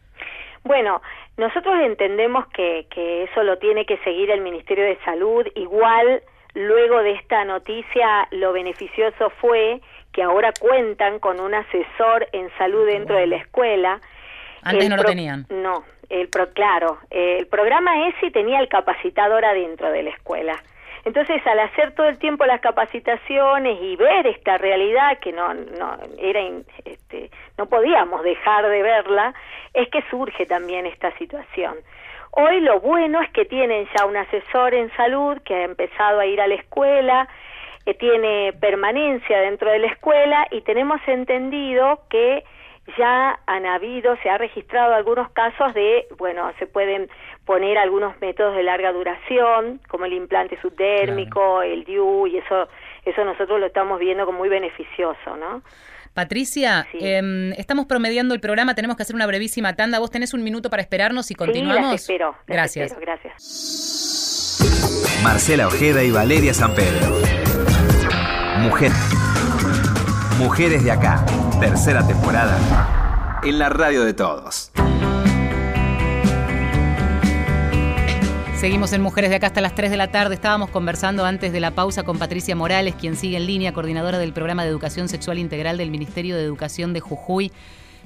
[0.64, 1.00] Bueno,
[1.36, 5.46] nosotros entendemos que, que eso lo tiene que seguir el Ministerio de Salud.
[5.54, 6.22] Igual,
[6.54, 9.80] luego de esta noticia, lo beneficioso fue
[10.12, 14.00] que ahora cuentan con un asesor en salud dentro de la escuela.
[14.62, 15.46] Antes no lo tenían.
[15.50, 20.62] No, el pro, claro, el programa ESI tenía el capacitador adentro de la escuela.
[21.04, 25.96] Entonces, al hacer todo el tiempo las capacitaciones y ver esta realidad que no no
[26.18, 26.40] era
[26.84, 29.32] este, no podíamos dejar de verla,
[29.72, 31.76] es que surge también esta situación.
[32.32, 36.26] Hoy lo bueno es que tienen ya un asesor en salud que ha empezado a
[36.26, 37.28] ir a la escuela,
[37.84, 42.42] que tiene permanencia dentro de la escuela y tenemos entendido que
[42.98, 47.08] ya han habido, se ha registrado algunos casos de, bueno, se pueden
[47.44, 52.68] poner algunos métodos de larga duración, como el implante subdérmico, el DIU, y eso,
[53.04, 55.62] eso nosotros lo estamos viendo como muy beneficioso, ¿no?
[56.14, 59.98] Patricia, em, estamos promediando el programa, tenemos que hacer una brevísima tanda.
[59.98, 62.00] ¿Vos tenés un minuto para esperarnos y continuamos?
[62.00, 62.34] Sí, espero.
[62.46, 62.98] gracias.
[62.98, 64.56] gracias.
[65.22, 67.16] Marcela Ojeda y Valeria San Pedro.
[68.60, 68.92] Mujer.
[70.38, 71.24] Mujeres de acá,
[71.60, 74.70] tercera temporada, en la radio de todos.
[78.58, 80.34] Seguimos en Mujeres de acá hasta las 3 de la tarde.
[80.34, 84.34] Estábamos conversando antes de la pausa con Patricia Morales, quien sigue en línea, coordinadora del
[84.34, 87.52] programa de educación sexual integral del Ministerio de Educación de Jujuy.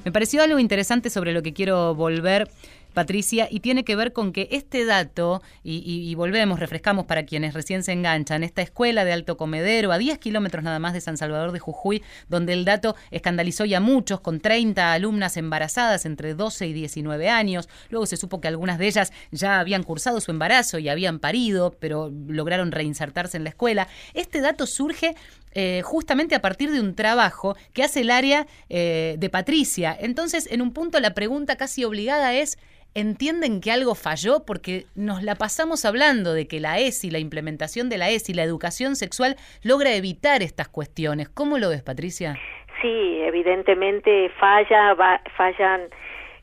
[0.04, 2.48] Me pareció algo interesante sobre lo que quiero volver
[2.92, 7.82] Patricia, y tiene que ver con que este dato, y, volvemos, refrescamos para quienes recién
[7.82, 11.52] se enganchan, esta escuela de Alto Comedero, a 10 kilómetros nada más de San Salvador
[11.52, 16.66] de Jujuy, donde el dato escandalizó ya a muchos, con 30 alumnas embarazadas entre 12
[16.66, 17.68] y 19 años.
[17.90, 21.76] Luego se supo que algunas de ellas ya habían cursado su embarazo y habían parido,
[21.78, 23.88] pero lograron reinsertarse en la escuela.
[24.14, 25.14] Este dato surge
[25.52, 29.96] eh, justamente a partir de un trabajo que hace el área eh, de Patricia.
[29.98, 32.56] Entonces, en un punto la pregunta casi obligada es,
[32.94, 37.88] entienden que algo falló porque nos la pasamos hablando de que la ESI, la implementación
[37.88, 41.28] de la ESI, la educación sexual, logra evitar estas cuestiones.
[41.28, 42.36] ¿Cómo lo ves, Patricia?
[42.82, 44.96] Sí, evidentemente falla,
[45.36, 45.82] fallan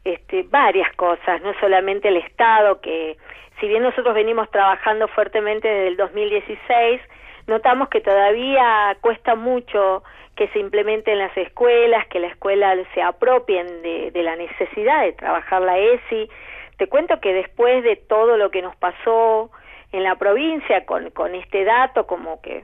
[0.04, 3.18] este, varias cosas, no solamente el Estado, que
[3.60, 7.02] si bien nosotros venimos trabajando fuertemente desde el 2016,
[7.48, 10.04] notamos que todavía cuesta mucho
[10.38, 15.02] que se implemente en las escuelas, que la escuela se apropien de, de la necesidad
[15.02, 16.30] de trabajar la ESI.
[16.78, 19.52] Te cuento que después de todo lo que nos pasó
[19.92, 22.64] en la provincia con, con este dato, como que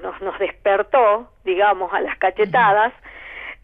[0.00, 2.92] nos, nos despertó, digamos, a las cachetadas,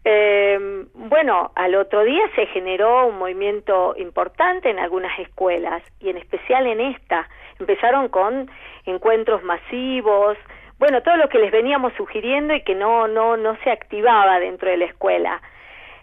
[0.05, 0.57] Eh,
[0.93, 6.67] bueno, al otro día se generó un movimiento importante en algunas escuelas y en especial
[6.67, 7.27] en esta.
[7.59, 8.49] Empezaron con
[8.85, 10.37] encuentros masivos,
[10.79, 14.69] bueno, todo lo que les veníamos sugiriendo y que no no no se activaba dentro
[14.69, 15.41] de la escuela.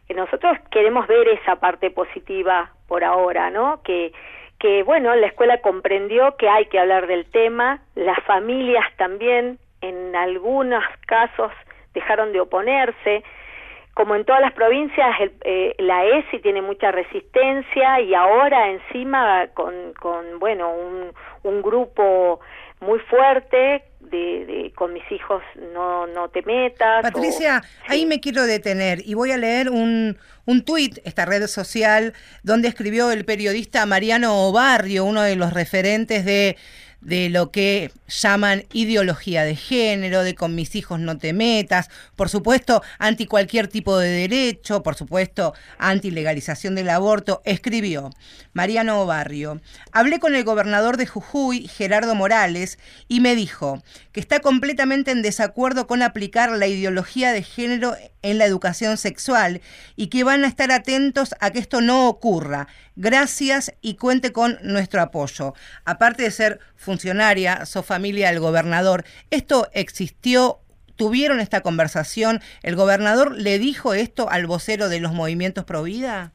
[0.08, 3.82] Eh, nosotros queremos ver esa parte positiva por ahora, ¿no?
[3.82, 4.12] Que
[4.58, 10.16] que bueno, la escuela comprendió que hay que hablar del tema, las familias también en
[10.16, 11.52] algunos casos
[11.92, 13.22] dejaron de oponerse,
[13.96, 15.08] como en todas las provincias,
[15.42, 21.12] eh, la ESI tiene mucha resistencia y ahora encima con, con bueno, un,
[21.44, 22.40] un grupo
[22.80, 25.42] muy fuerte de, con mis hijos
[25.72, 27.02] no, no te metas.
[27.02, 32.14] Patricia, ahí me quiero detener y voy a leer un, un tuit, esta red social,
[32.42, 36.56] donde escribió el periodista Mariano Barrio, uno de los referentes de
[37.06, 42.28] de lo que llaman ideología de género, de con mis hijos no te metas, por
[42.28, 48.10] supuesto, anti cualquier tipo de derecho, por supuesto, anti legalización del aborto, escribió
[48.54, 49.60] Mariano Barrio.
[49.92, 55.22] Hablé con el gobernador de Jujuy, Gerardo Morales, y me dijo que está completamente en
[55.22, 59.60] desacuerdo con aplicar la ideología de género en la educación sexual
[59.94, 62.66] y que van a estar atentos a que esto no ocurra.
[62.96, 65.54] Gracias y cuente con nuestro apoyo.
[65.84, 66.60] Aparte de ser
[66.96, 70.56] funcionaria, sos familia del gobernador, ¿esto existió?
[70.96, 72.40] ¿Tuvieron esta conversación?
[72.62, 76.32] ¿El gobernador le dijo esto al vocero de los movimientos Pro Vida?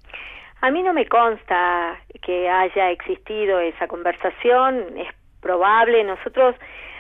[0.62, 5.08] A mí no me consta que haya existido esa conversación, es
[5.42, 6.04] probable.
[6.04, 6.56] Nosotros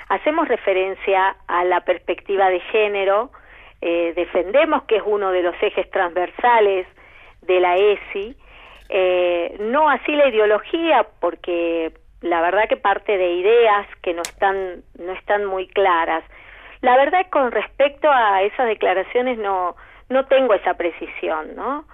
[0.10, 3.32] hacemos referencia a la perspectiva de género,
[3.80, 6.88] eh, defendemos que es uno de los ejes transversales
[7.44, 8.36] de la ESI,
[8.90, 14.84] eh, no así la ideología, porque la verdad que parte de ideas que no están,
[15.00, 16.24] no están muy claras.
[16.82, 19.76] La verdad con respecto a esas declaraciones no,
[20.10, 21.86] no tengo esa precisión, ¿no?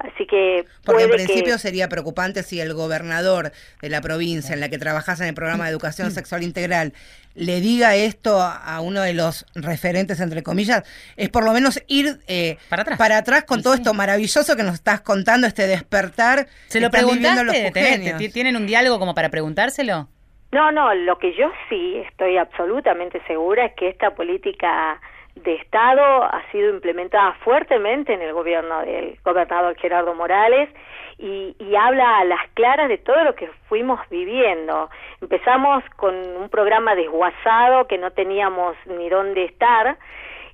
[0.00, 3.50] Así que porque en principio sería preocupante si el gobernador
[3.82, 6.92] de la provincia en la que trabajas en el programa de educación sexual integral
[7.38, 10.82] le diga esto a uno de los referentes entre comillas
[11.16, 12.98] es por lo menos ir eh, para, atrás.
[12.98, 17.72] para atrás con todo esto maravilloso que nos estás contando este despertar se lo preguntaste
[18.32, 20.08] tienen un diálogo como para preguntárselo
[20.50, 25.00] no no lo que yo sí estoy absolutamente segura es que esta política
[25.42, 30.68] de Estado ha sido implementada fuertemente en el gobierno del gobernador Gerardo Morales
[31.18, 34.88] y, y, habla a las claras de todo lo que fuimos viviendo.
[35.20, 39.98] Empezamos con un programa desguazado que no teníamos ni dónde estar,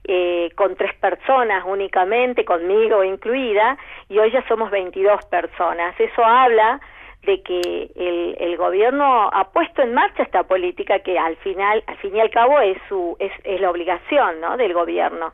[0.07, 3.79] eh, con tres personas únicamente, conmigo incluida,
[4.11, 5.99] y hoy ya somos 22 personas.
[5.99, 6.79] Eso habla
[7.25, 11.97] de que el, el, gobierno ha puesto en marcha esta política que al final, al
[11.99, 14.57] fin y al cabo es su es, es la obligación, ¿no?
[14.57, 15.33] Del gobierno.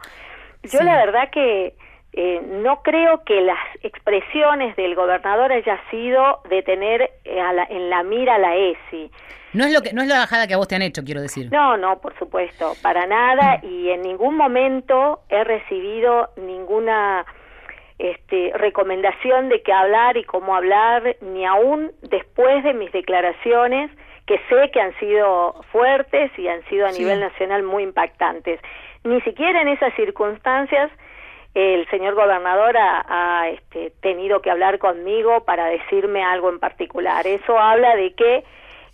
[0.62, 1.74] Yo la verdad que
[2.12, 7.64] eh, no creo que las expresiones del gobernador haya sido de tener eh, a la,
[7.64, 9.10] en la mira la ESI.
[9.52, 11.20] No es lo que no es la bajada que a vos te han hecho, quiero
[11.20, 11.50] decir.
[11.50, 17.24] No, no, por supuesto, para nada y en ningún momento he recibido ninguna
[18.00, 23.90] este, recomendación de qué hablar y cómo hablar, ni aún después de mis declaraciones,
[24.26, 28.58] que sé que han sido fuertes y han sido a nivel nacional muy impactantes.
[29.04, 30.90] Ni siquiera en esas circunstancias
[31.52, 37.26] el señor gobernador ha, ha este, tenido que hablar conmigo para decirme algo en particular.
[37.26, 38.44] Eso habla de que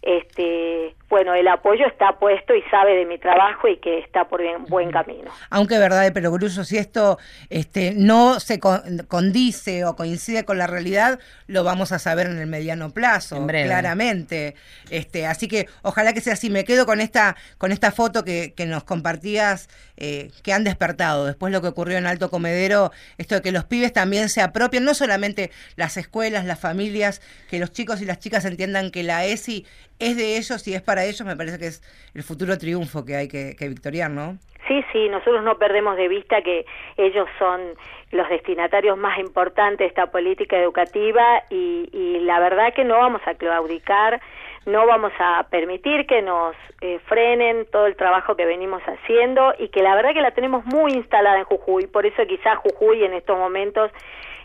[0.02, 4.42] este, bueno, el apoyo está puesto y sabe de mi trabajo y que está por
[4.42, 5.30] bien, buen camino.
[5.50, 11.20] Aunque verdad de perogrullo, si esto este, no se condice o coincide con la realidad,
[11.46, 14.56] lo vamos a saber en el mediano plazo, claramente.
[14.90, 16.50] Este, así que ojalá que sea así.
[16.50, 21.24] Me quedo con esta, con esta foto que, que nos compartías, eh, que han despertado
[21.26, 24.84] después lo que ocurrió en Alto Comedero, esto de que los pibes también se apropien,
[24.84, 29.24] no solamente las escuelas, las familias, que los chicos y las chicas entiendan que la
[29.24, 29.64] ESI
[29.98, 31.82] es de ellos y es para ellos, me parece que es
[32.14, 34.38] el futuro triunfo que hay que, victoriar, ¿no?
[34.68, 37.60] Sí, sí, nosotros no perdemos de vista que ellos son
[38.10, 43.20] los destinatarios más importantes de esta política educativa y, y la verdad que no vamos
[43.26, 44.20] a claudicar,
[44.66, 49.68] no vamos a permitir que nos eh, frenen todo el trabajo que venimos haciendo y
[49.68, 53.14] que la verdad que la tenemos muy instalada en Jujuy, por eso quizás Jujuy en
[53.14, 53.92] estos momentos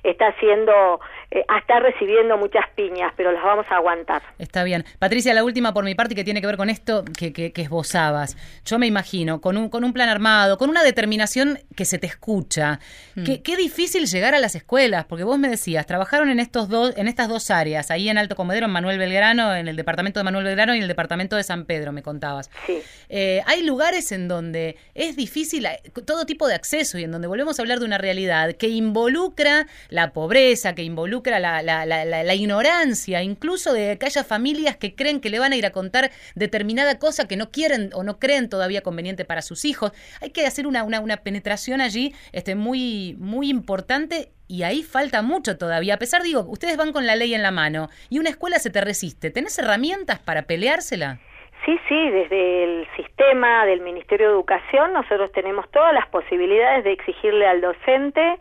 [0.03, 0.99] está siendo,
[1.29, 4.21] eh, está recibiendo muchas piñas, pero las vamos a aguantar.
[4.39, 4.85] Está bien.
[4.99, 7.61] Patricia, la última por mi parte que tiene que ver con esto que, que, que
[7.61, 8.37] esbozabas.
[8.65, 12.07] Yo me imagino, con un, con un plan armado, con una determinación que se te
[12.07, 12.79] escucha.
[13.15, 13.23] Mm.
[13.23, 16.97] Qué, qué difícil llegar a las escuelas, porque vos me decías, trabajaron en estos dos,
[16.97, 20.23] en estas dos áreas, ahí en Alto Comedero, en Manuel Belgrano, en el departamento de
[20.23, 22.49] Manuel Belgrano y en el departamento de San Pedro, me contabas.
[22.65, 22.81] Sí.
[23.09, 27.27] Eh, hay lugares en donde es difícil eh, todo tipo de acceso y en donde
[27.27, 32.05] volvemos a hablar de una realidad que involucra la pobreza, que involucra la, la- la-
[32.05, 35.71] la- ignorancia, incluso de que haya familias que creen que le van a ir a
[35.71, 39.91] contar determinada cosa que no quieren o no creen todavía conveniente para sus hijos.
[40.21, 45.21] Hay que hacer una, una, una penetración allí este, muy, muy importante y ahí falta
[45.21, 45.95] mucho todavía.
[45.95, 48.69] A pesar, digo, ustedes van con la ley en la mano y una escuela se
[48.69, 49.29] te resiste.
[49.29, 51.19] ¿Tenés herramientas para peleársela?
[51.65, 56.93] Sí, sí, desde el sistema del Ministerio de Educación nosotros tenemos todas las posibilidades de
[56.93, 58.37] exigirle al docente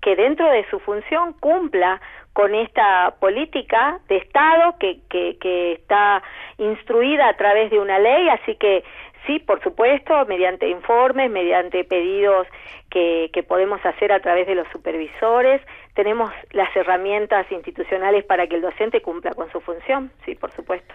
[0.00, 2.00] que dentro de su función cumpla
[2.32, 6.22] con esta política de Estado que, que, que está
[6.58, 8.84] instruida a través de una ley, así que
[9.26, 12.46] sí, por supuesto, mediante informes, mediante pedidos
[12.90, 15.60] que, que podemos hacer a través de los supervisores,
[15.94, 20.94] tenemos las herramientas institucionales para que el docente cumpla con su función, sí, por supuesto.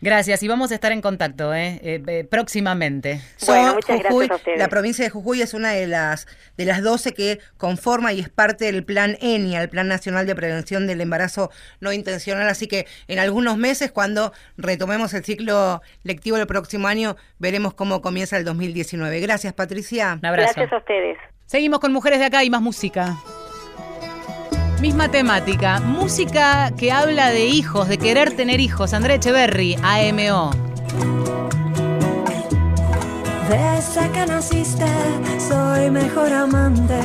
[0.00, 1.80] Gracias y vamos a estar en contacto ¿eh?
[1.82, 3.20] Eh, eh, próximamente.
[3.46, 4.58] Bueno, So, muchas gracias Jujuy, a ustedes.
[4.58, 6.26] La provincia de Jujuy es una de las
[6.56, 10.34] de las 12 que conforma y es parte del plan ENIA, el Plan Nacional de
[10.34, 12.48] Prevención del Embarazo No Intencional.
[12.48, 18.02] Así que en algunos meses, cuando retomemos el ciclo lectivo del próximo año, veremos cómo
[18.02, 19.20] comienza el 2019.
[19.20, 20.18] Gracias, Patricia.
[20.20, 20.52] Un abrazo.
[20.56, 21.18] Gracias a ustedes.
[21.46, 23.16] Seguimos con Mujeres de Acá y más música.
[24.80, 28.92] Misma temática, música que habla de hijos, de querer tener hijos.
[28.92, 30.50] André Echeverry, AMO.
[33.48, 34.86] Desde que naciste
[35.38, 37.00] soy mejor amante,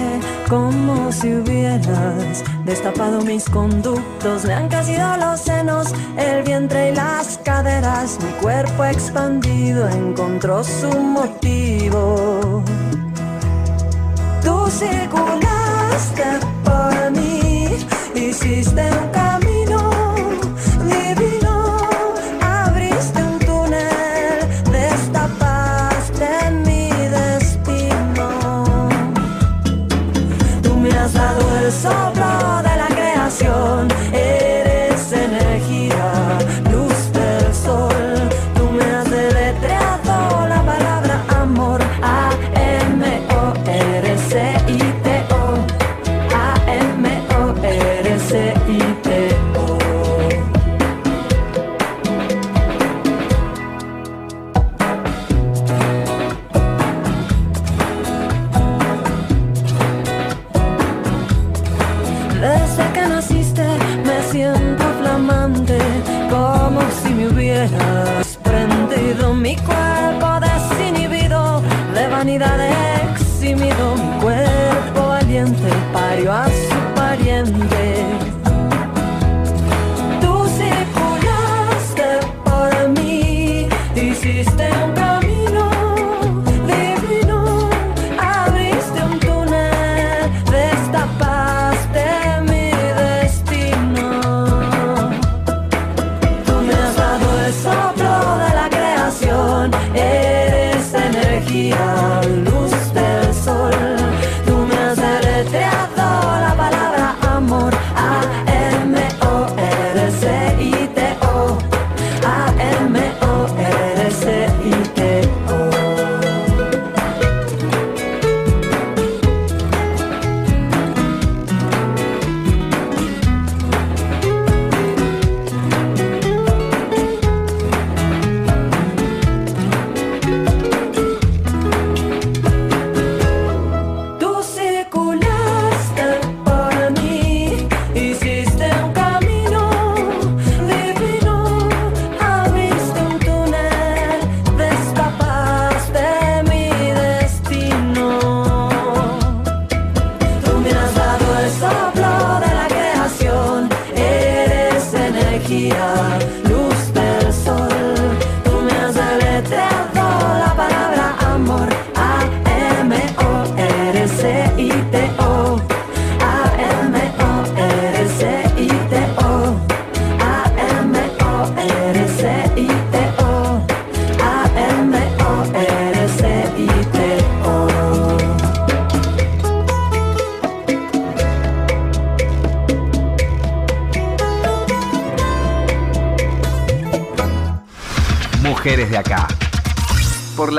[0.49, 4.45] como si hubieras destapado mis conductos.
[4.45, 8.17] Me han crecido los senos, el vientre y las caderas.
[8.23, 12.63] Mi cuerpo expandido encontró su motivo.
[14.43, 17.40] Tú circulaste por mí,
[18.15, 19.89] hiciste un camino
[20.85, 21.87] divino,
[22.41, 24.39] abriste un túnel,
[24.71, 28.29] destapaste mi destino.
[30.61, 32.10] Tú me has dado el soplo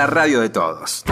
[0.03, 1.05] la radio de todos.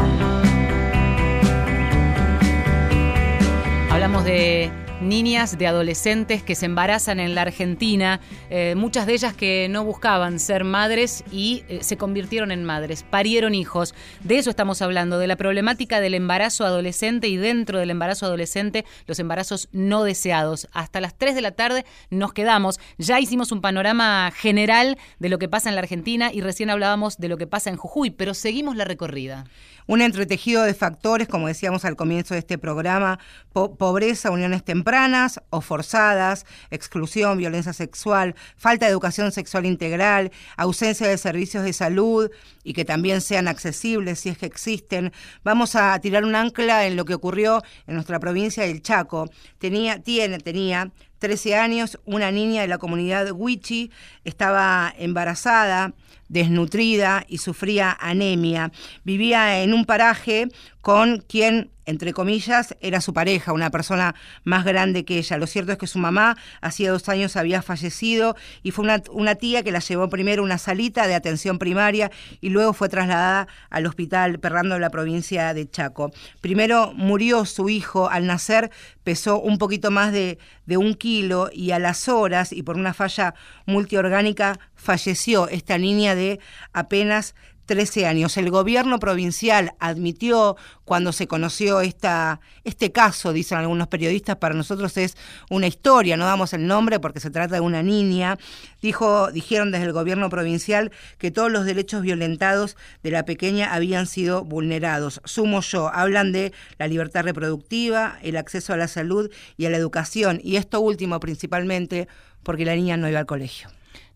[3.89, 4.73] Hablamos de
[5.11, 9.85] niñas, de adolescentes que se embarazan en la Argentina, eh, muchas de ellas que no
[9.85, 13.93] buscaban ser madres y eh, se convirtieron en madres, parieron hijos.
[14.23, 18.85] De eso estamos hablando, de la problemática del embarazo adolescente y dentro del embarazo adolescente
[19.07, 20.69] los embarazos no deseados.
[20.73, 22.79] Hasta las 3 de la tarde nos quedamos.
[22.97, 27.19] Ya hicimos un panorama general de lo que pasa en la Argentina y recién hablábamos
[27.19, 29.45] de lo que pasa en Jujuy, pero seguimos la recorrida.
[29.87, 33.19] Un entretejido de factores, como decíamos al comienzo de este programa,
[33.53, 41.19] pobreza, uniones tempranas o forzadas, exclusión, violencia sexual, falta de educación sexual integral, ausencia de
[41.19, 42.31] servicios de salud
[42.63, 45.13] y que también sean accesibles si es que existen.
[45.43, 49.31] Vamos a tirar un ancla en lo que ocurrió en nuestra provincia del Chaco.
[49.59, 53.91] Tenía, tiene, tenía 13 años, una niña de la comunidad Huichi,
[54.25, 55.93] estaba embarazada,
[56.31, 58.73] desnutrida y sufría anemia.
[59.05, 60.49] Vivía en un paraje
[60.81, 64.15] con quien, entre comillas, era su pareja, una persona
[64.45, 65.37] más grande que ella.
[65.37, 69.63] Lo cierto es que su mamá hacía dos años había fallecido y fue una, tía
[69.63, 72.11] que la llevó primero a una salita de atención primaria
[72.41, 76.13] y luego fue trasladada al hospital Perrando de la provincia de Chaco.
[76.41, 78.71] Primero murió su hijo al nacer,
[79.05, 82.95] pesó un poquito más de, de un kilo y a las horas y por una
[82.95, 83.35] falla
[83.67, 86.41] multiorgánica falleció esta niña de
[86.73, 87.35] apenas
[87.71, 88.37] 13 años.
[88.37, 94.97] El gobierno provincial admitió cuando se conoció esta, este caso, dicen algunos periodistas, para nosotros
[94.97, 95.17] es
[95.51, 98.39] una historia, no damos el nombre porque se trata de una niña.
[98.83, 104.09] Dijo, dijeron desde el gobierno provincial que todos los derechos violentados de la pequeña habían
[104.09, 105.21] sido vulnerados.
[105.25, 109.77] Sumo yo, hablan de la libertad reproductiva, el acceso a la salud y a la
[109.77, 112.09] educación, y esto último principalmente
[112.43, 113.69] porque la niña no iba al colegio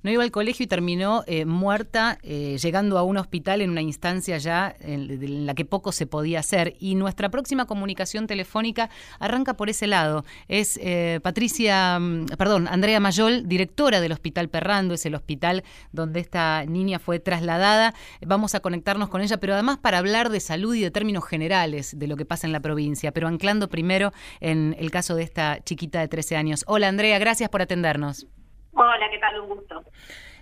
[0.04, 3.80] no iba al colegio y terminó eh, muerta, eh, llegando a un hospital en una
[3.80, 6.76] instancia ya en, la que poco se podía hacer.
[6.78, 10.24] Y nuestra próxima comunicación telefónica arranca por ese lado.
[10.46, 16.20] Es eh, Patricia, mm, perdón, Andrea Mayol, directora del Hospital Perrando, es el hospital donde
[16.20, 17.94] esta niña fue trasladada.
[18.20, 21.98] Vamos a conectarnos con ella, pero además para hablar de salud y de términos generales
[21.98, 25.64] de lo que pasa en la provincia, pero anclando primero en el caso de esta
[25.64, 26.64] chiquita de 13 años.
[26.66, 28.26] Hola Andrea, gracias por atendernos.
[28.74, 29.40] Hola, ¿qué tal?
[29.40, 29.84] Un gusto.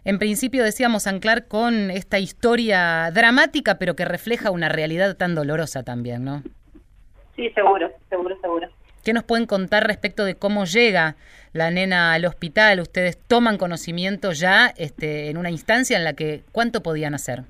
[0.05, 5.85] En principio decíamos anclar con esta historia dramática, pero que refleja una realidad tan dolorosa
[5.85, 6.43] también, ¿no?
[7.37, 8.69] Sí, seguro, seguro, seguro.
[9.05, 11.17] ¿Qué nos pueden contar respecto de cómo llega
[11.53, 12.81] la nena al hospital?
[12.81, 17.43] Ustedes toman conocimiento ya este, en una instancia en la que cuánto podían hacer.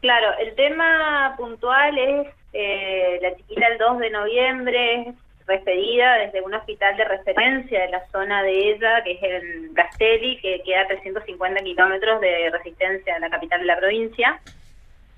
[0.00, 5.14] Claro, el tema puntual es eh, la chiquita el 2 de noviembre,
[5.50, 10.40] referida desde un hospital de referencia de la zona de ella, que es el Castelli,
[10.40, 14.40] que queda a 350 kilómetros de resistencia a la capital de la provincia,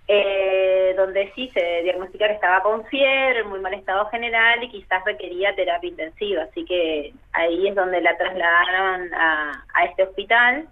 [0.08, 4.70] eh, donde sí se diagnostica que estaba con fiebre, en muy mal estado general y
[4.70, 6.44] quizás requería terapia intensiva.
[6.44, 10.66] Así que ahí es donde la trasladaron a, a este hospital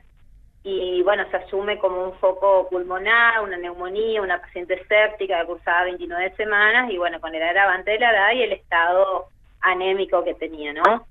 [0.62, 5.84] y bueno, se asume como un foco pulmonar, una neumonía, una paciente séptica que cursaba
[5.84, 9.28] 29 semanas y bueno, con el agravante de la edad y el estado
[9.60, 11.06] anémico que tenía, ¿no?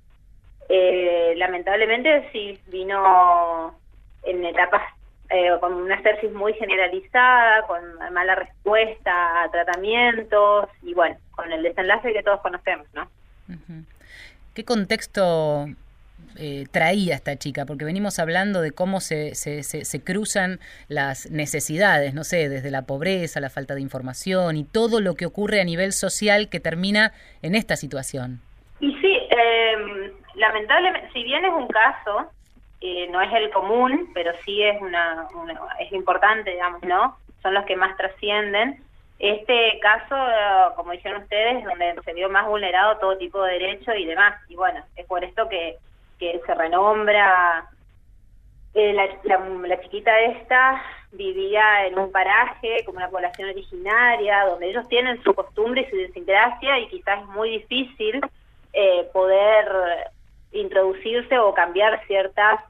[0.68, 3.74] Eh, lamentablemente sí vino
[4.22, 4.82] en etapas
[5.30, 7.82] eh, con una sepsis muy generalizada, con
[8.12, 13.08] mala respuesta a tratamientos y bueno, con el desenlace que todos conocemos, ¿no?
[14.54, 15.66] ¿Qué contexto
[16.36, 17.66] eh, traía esta chica?
[17.66, 23.40] Porque venimos hablando de cómo se, se, cruzan las necesidades, no sé, desde la pobreza,
[23.40, 27.12] la falta de información y todo lo que ocurre a nivel social que termina
[27.42, 28.40] en esta situación.
[28.80, 32.30] Y sí, eh, lamentablemente, si bien es un caso,
[32.80, 35.26] eh, no es el común, pero sí es una,
[35.80, 37.16] es importante, digamos, ¿no?
[37.42, 38.82] Son los que más trascienden.
[39.18, 40.16] Este caso,
[40.76, 44.40] como dijeron ustedes, donde se vio más vulnerado todo tipo de derecho y demás.
[44.48, 45.76] Y bueno, es por esto que
[46.20, 47.68] que se renombra.
[48.72, 54.86] Eh, la, la, chiquita esta vivía en un paraje como una población originaria, donde ellos
[54.88, 58.20] tienen su costumbre y su idiosincrasia y quizás es muy difícil
[58.72, 59.66] eh, poder
[60.52, 62.60] introducirse o cambiar ciertas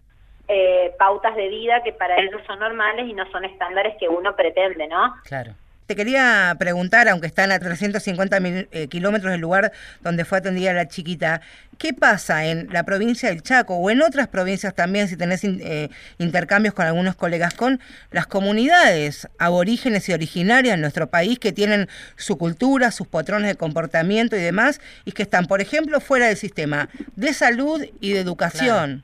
[0.49, 4.35] eh, pautas de vida que para ellos son normales y no son estándares que uno
[4.35, 5.15] pretende, ¿no?
[5.25, 5.53] Claro.
[5.91, 9.73] Te quería preguntar, aunque están a 350 mil, eh, kilómetros del lugar
[10.03, 11.41] donde fue atendida la chiquita,
[11.79, 15.91] ¿qué pasa en la provincia del Chaco o en otras provincias también, si tenés eh,
[16.19, 17.81] intercambios con algunos colegas, con
[18.13, 23.57] las comunidades aborígenes y originarias en nuestro país que tienen su cultura, sus patrones de
[23.57, 28.21] comportamiento y demás, y que están, por ejemplo, fuera del sistema de salud y de
[28.21, 29.03] educación?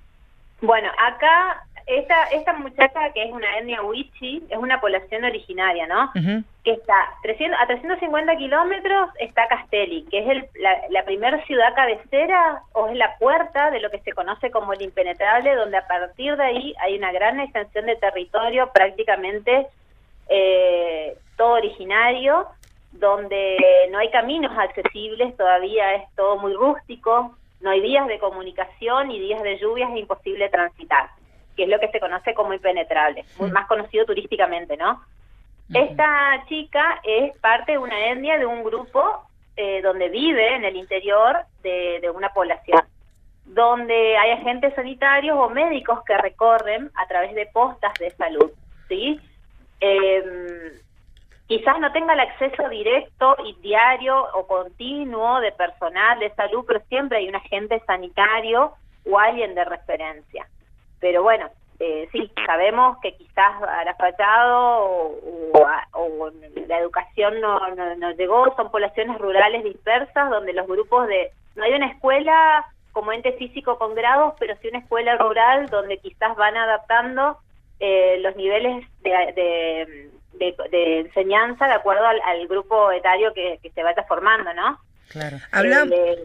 [0.61, 6.11] Bueno, acá esta, esta muchacha que es una etnia Wichi, es una población originaria, ¿no?
[6.65, 11.75] Que está 300, a 350 kilómetros está Castelli, que es el, la, la primera ciudad
[11.77, 15.87] cabecera o es la puerta de lo que se conoce como el impenetrable, donde a
[15.87, 19.69] partir de ahí hay una gran extensión de territorio prácticamente
[20.29, 22.47] eh, todo originario,
[22.93, 23.59] donde
[23.91, 29.21] no hay caminos accesibles, todavía es todo muy rústico, no hay vías de comunicación y
[29.21, 31.11] días de lluvias es imposible transitar,
[31.57, 35.03] que es lo que se conoce como impenetrable, muy más conocido turísticamente, ¿no?
[35.73, 39.25] Esta chica es parte de una etnia de un grupo
[39.57, 42.83] eh, donde vive en el interior de, de, una población,
[43.45, 48.51] donde hay agentes sanitarios o médicos que recorren a través de postas de salud,
[48.89, 49.21] ¿sí?
[49.81, 50.73] Eh,
[51.47, 56.81] quizás no tenga el acceso directo y diario o continuo de personal de salud, pero
[56.89, 60.47] siempre hay un agente sanitario o alguien de referencia.
[61.07, 61.49] Pero bueno,
[61.79, 65.13] eh, sí, sabemos que quizás hará fallado
[65.53, 66.31] o, o,
[66.67, 71.31] la educación no, no, no, llegó, son poblaciones rurales dispersas donde los grupos de...
[71.55, 75.99] No hay una escuela como ente físico con grados, pero sí una escuela rural donde
[75.99, 77.39] quizás van adaptando
[77.79, 80.11] eh, los niveles de, de
[80.73, 84.81] de, enseñanza de acuerdo al, al grupo etario que, que, se vaya formando, ¿no?
[85.11, 85.37] Claro.
[85.53, 85.93] Hablamos...
[85.93, 86.25] Eh,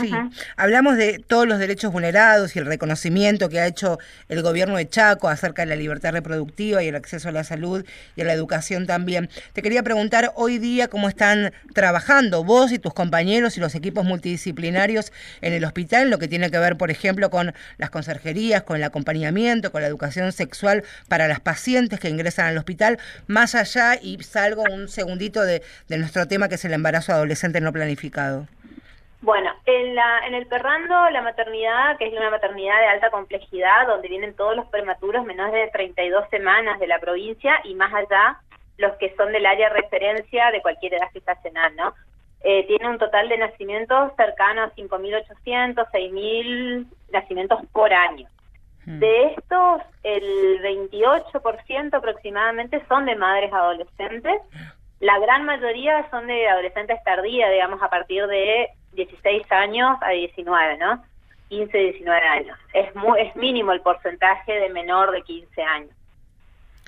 [0.00, 0.12] Sí,
[0.56, 4.88] hablamos de todos los derechos vulnerados y el reconocimiento que ha hecho el gobierno de
[4.88, 7.84] Chaco acerca de la libertad reproductiva y el acceso a la salud
[8.16, 9.30] y a la educación también.
[9.52, 14.04] Te quería preguntar hoy día cómo están trabajando vos y tus compañeros y los equipos
[14.04, 18.62] multidisciplinarios en el hospital, en lo que tiene que ver, por ejemplo, con las conserjerías,
[18.62, 23.54] con el acompañamiento, con la educación sexual para las pacientes que ingresan al hospital, más
[23.54, 27.72] allá, y salgo un segundito de, de nuestro tema que es el embarazo adolescente no
[27.72, 28.48] planificado.
[29.24, 33.86] Bueno, en, la, en el Perrando, la maternidad, que es una maternidad de alta complejidad,
[33.86, 38.38] donde vienen todos los prematuros menores de 32 semanas de la provincia y más allá
[38.76, 41.94] los que son del área de referencia de cualquier edad gestacional, ¿no?
[42.42, 48.28] Eh, tiene un total de nacimientos cercano a 5.800, 6.000 nacimientos por año.
[48.84, 48.98] Hmm.
[48.98, 54.42] De estos, el 28% aproximadamente son de madres adolescentes.
[55.00, 60.78] La gran mayoría son de adolescentes tardías, digamos, a partir de 16 años a 19,
[60.78, 61.02] ¿no?
[61.48, 62.58] 15, 19 años.
[62.72, 65.90] Es, muy, es mínimo el porcentaje de menor de 15 años.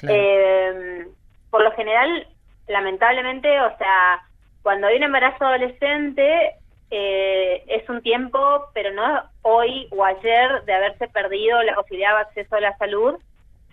[0.09, 1.07] Eh,
[1.51, 2.27] por lo general,
[2.69, 4.23] lamentablemente, o sea,
[4.63, 6.55] cuando hay un embarazo adolescente,
[6.91, 12.21] eh, es un tiempo, pero no hoy o ayer, de haberse perdido la posibilidad de
[12.23, 13.15] acceso a la salud,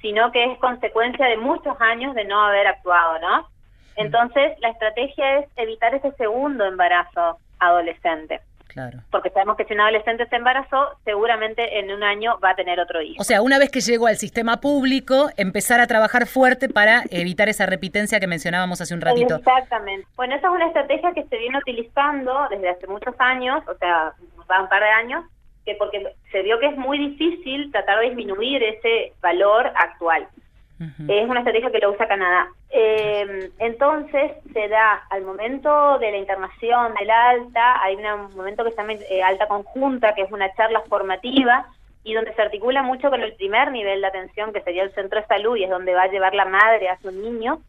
[0.01, 3.47] sino que es consecuencia de muchos años de no haber actuado, ¿no?
[3.95, 8.41] Entonces, la estrategia es evitar ese segundo embarazo adolescente.
[8.73, 8.99] Claro.
[9.11, 12.79] Porque sabemos que si un adolescente se embarazó, seguramente en un año va a tener
[12.79, 13.21] otro hijo.
[13.21, 17.49] O sea, una vez que llegó al sistema público, empezar a trabajar fuerte para evitar
[17.49, 19.35] esa repitencia que mencionábamos hace un ratito.
[19.35, 20.07] Exactamente.
[20.15, 24.13] Bueno, esa es una estrategia que se viene utilizando desde hace muchos años, o sea,
[24.49, 25.23] va un par de años,
[25.65, 30.27] que porque se vio que es muy difícil tratar de disminuir ese valor actual.
[31.07, 32.47] Es una estrategia que lo usa Canadá.
[32.69, 38.71] Eh, entonces se da al momento de la internación del alta, hay un momento que
[38.71, 41.67] se llama eh, alta conjunta, que es una charla formativa
[42.03, 45.21] y donde se articula mucho con el primer nivel de atención, que sería el centro
[45.21, 47.61] de salud, y es donde va a llevar la madre a su niño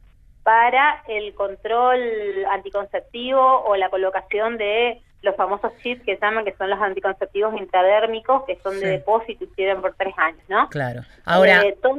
[0.42, 2.00] para el control
[2.50, 8.44] anticonceptivo o la colocación de los famosos chips que llaman, que son los anticonceptivos intradérmicos,
[8.44, 10.68] que son de depósito y sirven por tres años, ¿no?
[10.68, 11.02] Claro.
[11.24, 11.62] Ahora...
[11.62, 11.96] Eh, todo,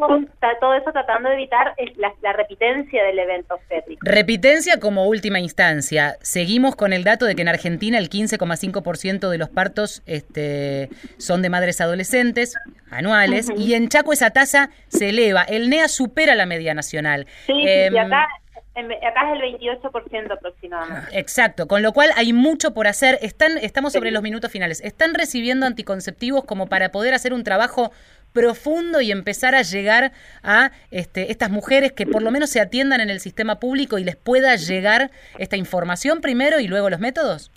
[0.60, 4.00] todo, eso tratando de evitar la, la repitencia del evento obstétrico.
[4.06, 6.18] Repitencia como última instancia.
[6.22, 11.42] Seguimos con el dato de que en Argentina el 15,5% de los partos este, son
[11.42, 12.56] de madres adolescentes
[12.92, 15.44] anuales y en Chaco esa tasa se eleva.
[15.44, 17.28] El NEA supera la media nacional.
[17.46, 18.28] Sí, eh, y acá
[18.76, 21.18] acá es el 28% aproximadamente.
[21.18, 23.18] Exacto, con lo cual hay mucho por hacer.
[23.22, 24.82] Están, estamos sobre los minutos finales.
[24.82, 27.92] ¿Están recibiendo anticonceptivos como para poder hacer un trabajo
[28.34, 30.12] profundo y empezar a llegar
[30.44, 34.04] a este, estas mujeres que por lo menos se atiendan en el sistema público y
[34.04, 35.10] les pueda llegar
[35.40, 37.52] esta información primero y luego los métodos?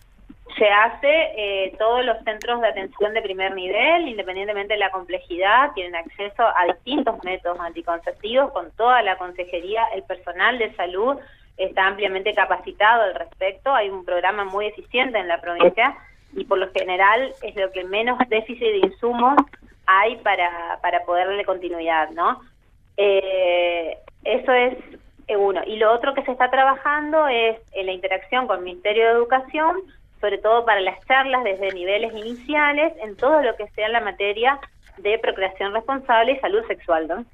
[0.59, 5.73] Se hace, eh, todos los centros de atención de primer nivel, independientemente de la complejidad,
[5.75, 11.17] tienen acceso a distintos métodos anticonceptivos con toda la consejería, el personal de salud
[11.57, 15.97] está ampliamente capacitado al respecto, hay un programa muy eficiente en la provincia
[16.33, 19.37] y por lo general es lo que menos déficit de insumos
[19.87, 22.43] hay para, para poder darle continuidad, ¿no?
[22.97, 24.77] Eh, eso es
[25.37, 25.63] uno.
[25.67, 29.13] Y lo otro que se está trabajando es en la interacción con el Ministerio de
[29.13, 29.77] Educación,
[30.21, 34.59] sobre todo para las charlas desde niveles iniciales, en todo lo que sea la materia
[34.99, 37.09] de procreación responsable y salud sexual.
[37.09, 37.25] ¿no?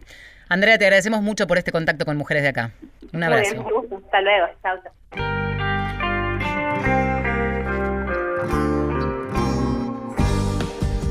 [0.48, 2.70] Andrea, te agradecemos mucho por este contacto con Mujeres de Acá.
[3.12, 3.54] Un abrazo.
[3.56, 4.46] Muy bien, Hasta luego.
[4.62, 4.78] Chao,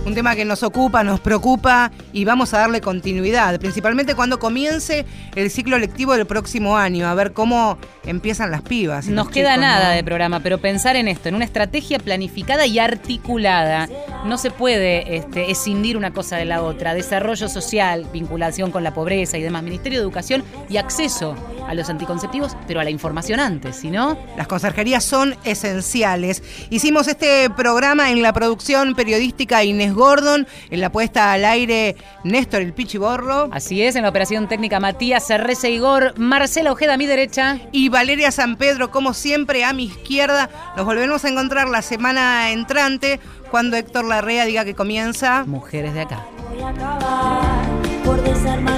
[0.05, 5.05] un tema que nos ocupa, nos preocupa y vamos a darle continuidad, principalmente cuando comience
[5.35, 9.07] el ciclo lectivo del próximo año, a ver cómo empiezan las pibas.
[9.07, 13.87] Nos queda nada de programa, pero pensar en esto, en una estrategia planificada y articulada.
[14.25, 16.93] No se puede este, escindir una cosa de la otra.
[16.93, 19.63] Desarrollo social, vinculación con la pobreza y demás.
[19.63, 21.35] Ministerio de Educación y acceso
[21.67, 24.17] a los anticonceptivos, pero a la información antes, si no...
[24.37, 26.43] Las conserjerías son esenciales.
[26.69, 32.61] Hicimos este programa en la producción periodística Inés Gordon, en la puesta al aire Néstor
[32.61, 33.49] El Pichiborro.
[33.51, 37.59] Así es, en la operación técnica Matías Cerrece Igor, Marcela Ojeda a mi derecha.
[37.71, 40.49] Y Valeria San Pedro, como siempre, a mi izquierda.
[40.75, 43.19] Nos volvemos a encontrar la semana entrante
[43.51, 46.25] cuando Héctor Larrea diga que comienza Mujeres de acá.
[46.49, 47.65] Voy a acabar
[48.03, 48.72] por desarmarme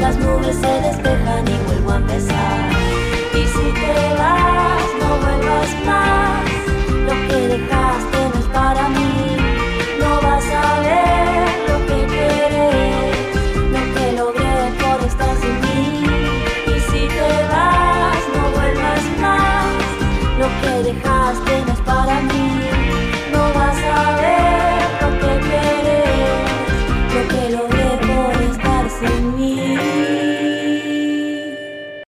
[0.00, 2.70] Las nubes se despejan y vuelvo a empezar.
[3.34, 6.50] Y si te vas, no vuelvas más.
[7.06, 8.11] Lo que dejaste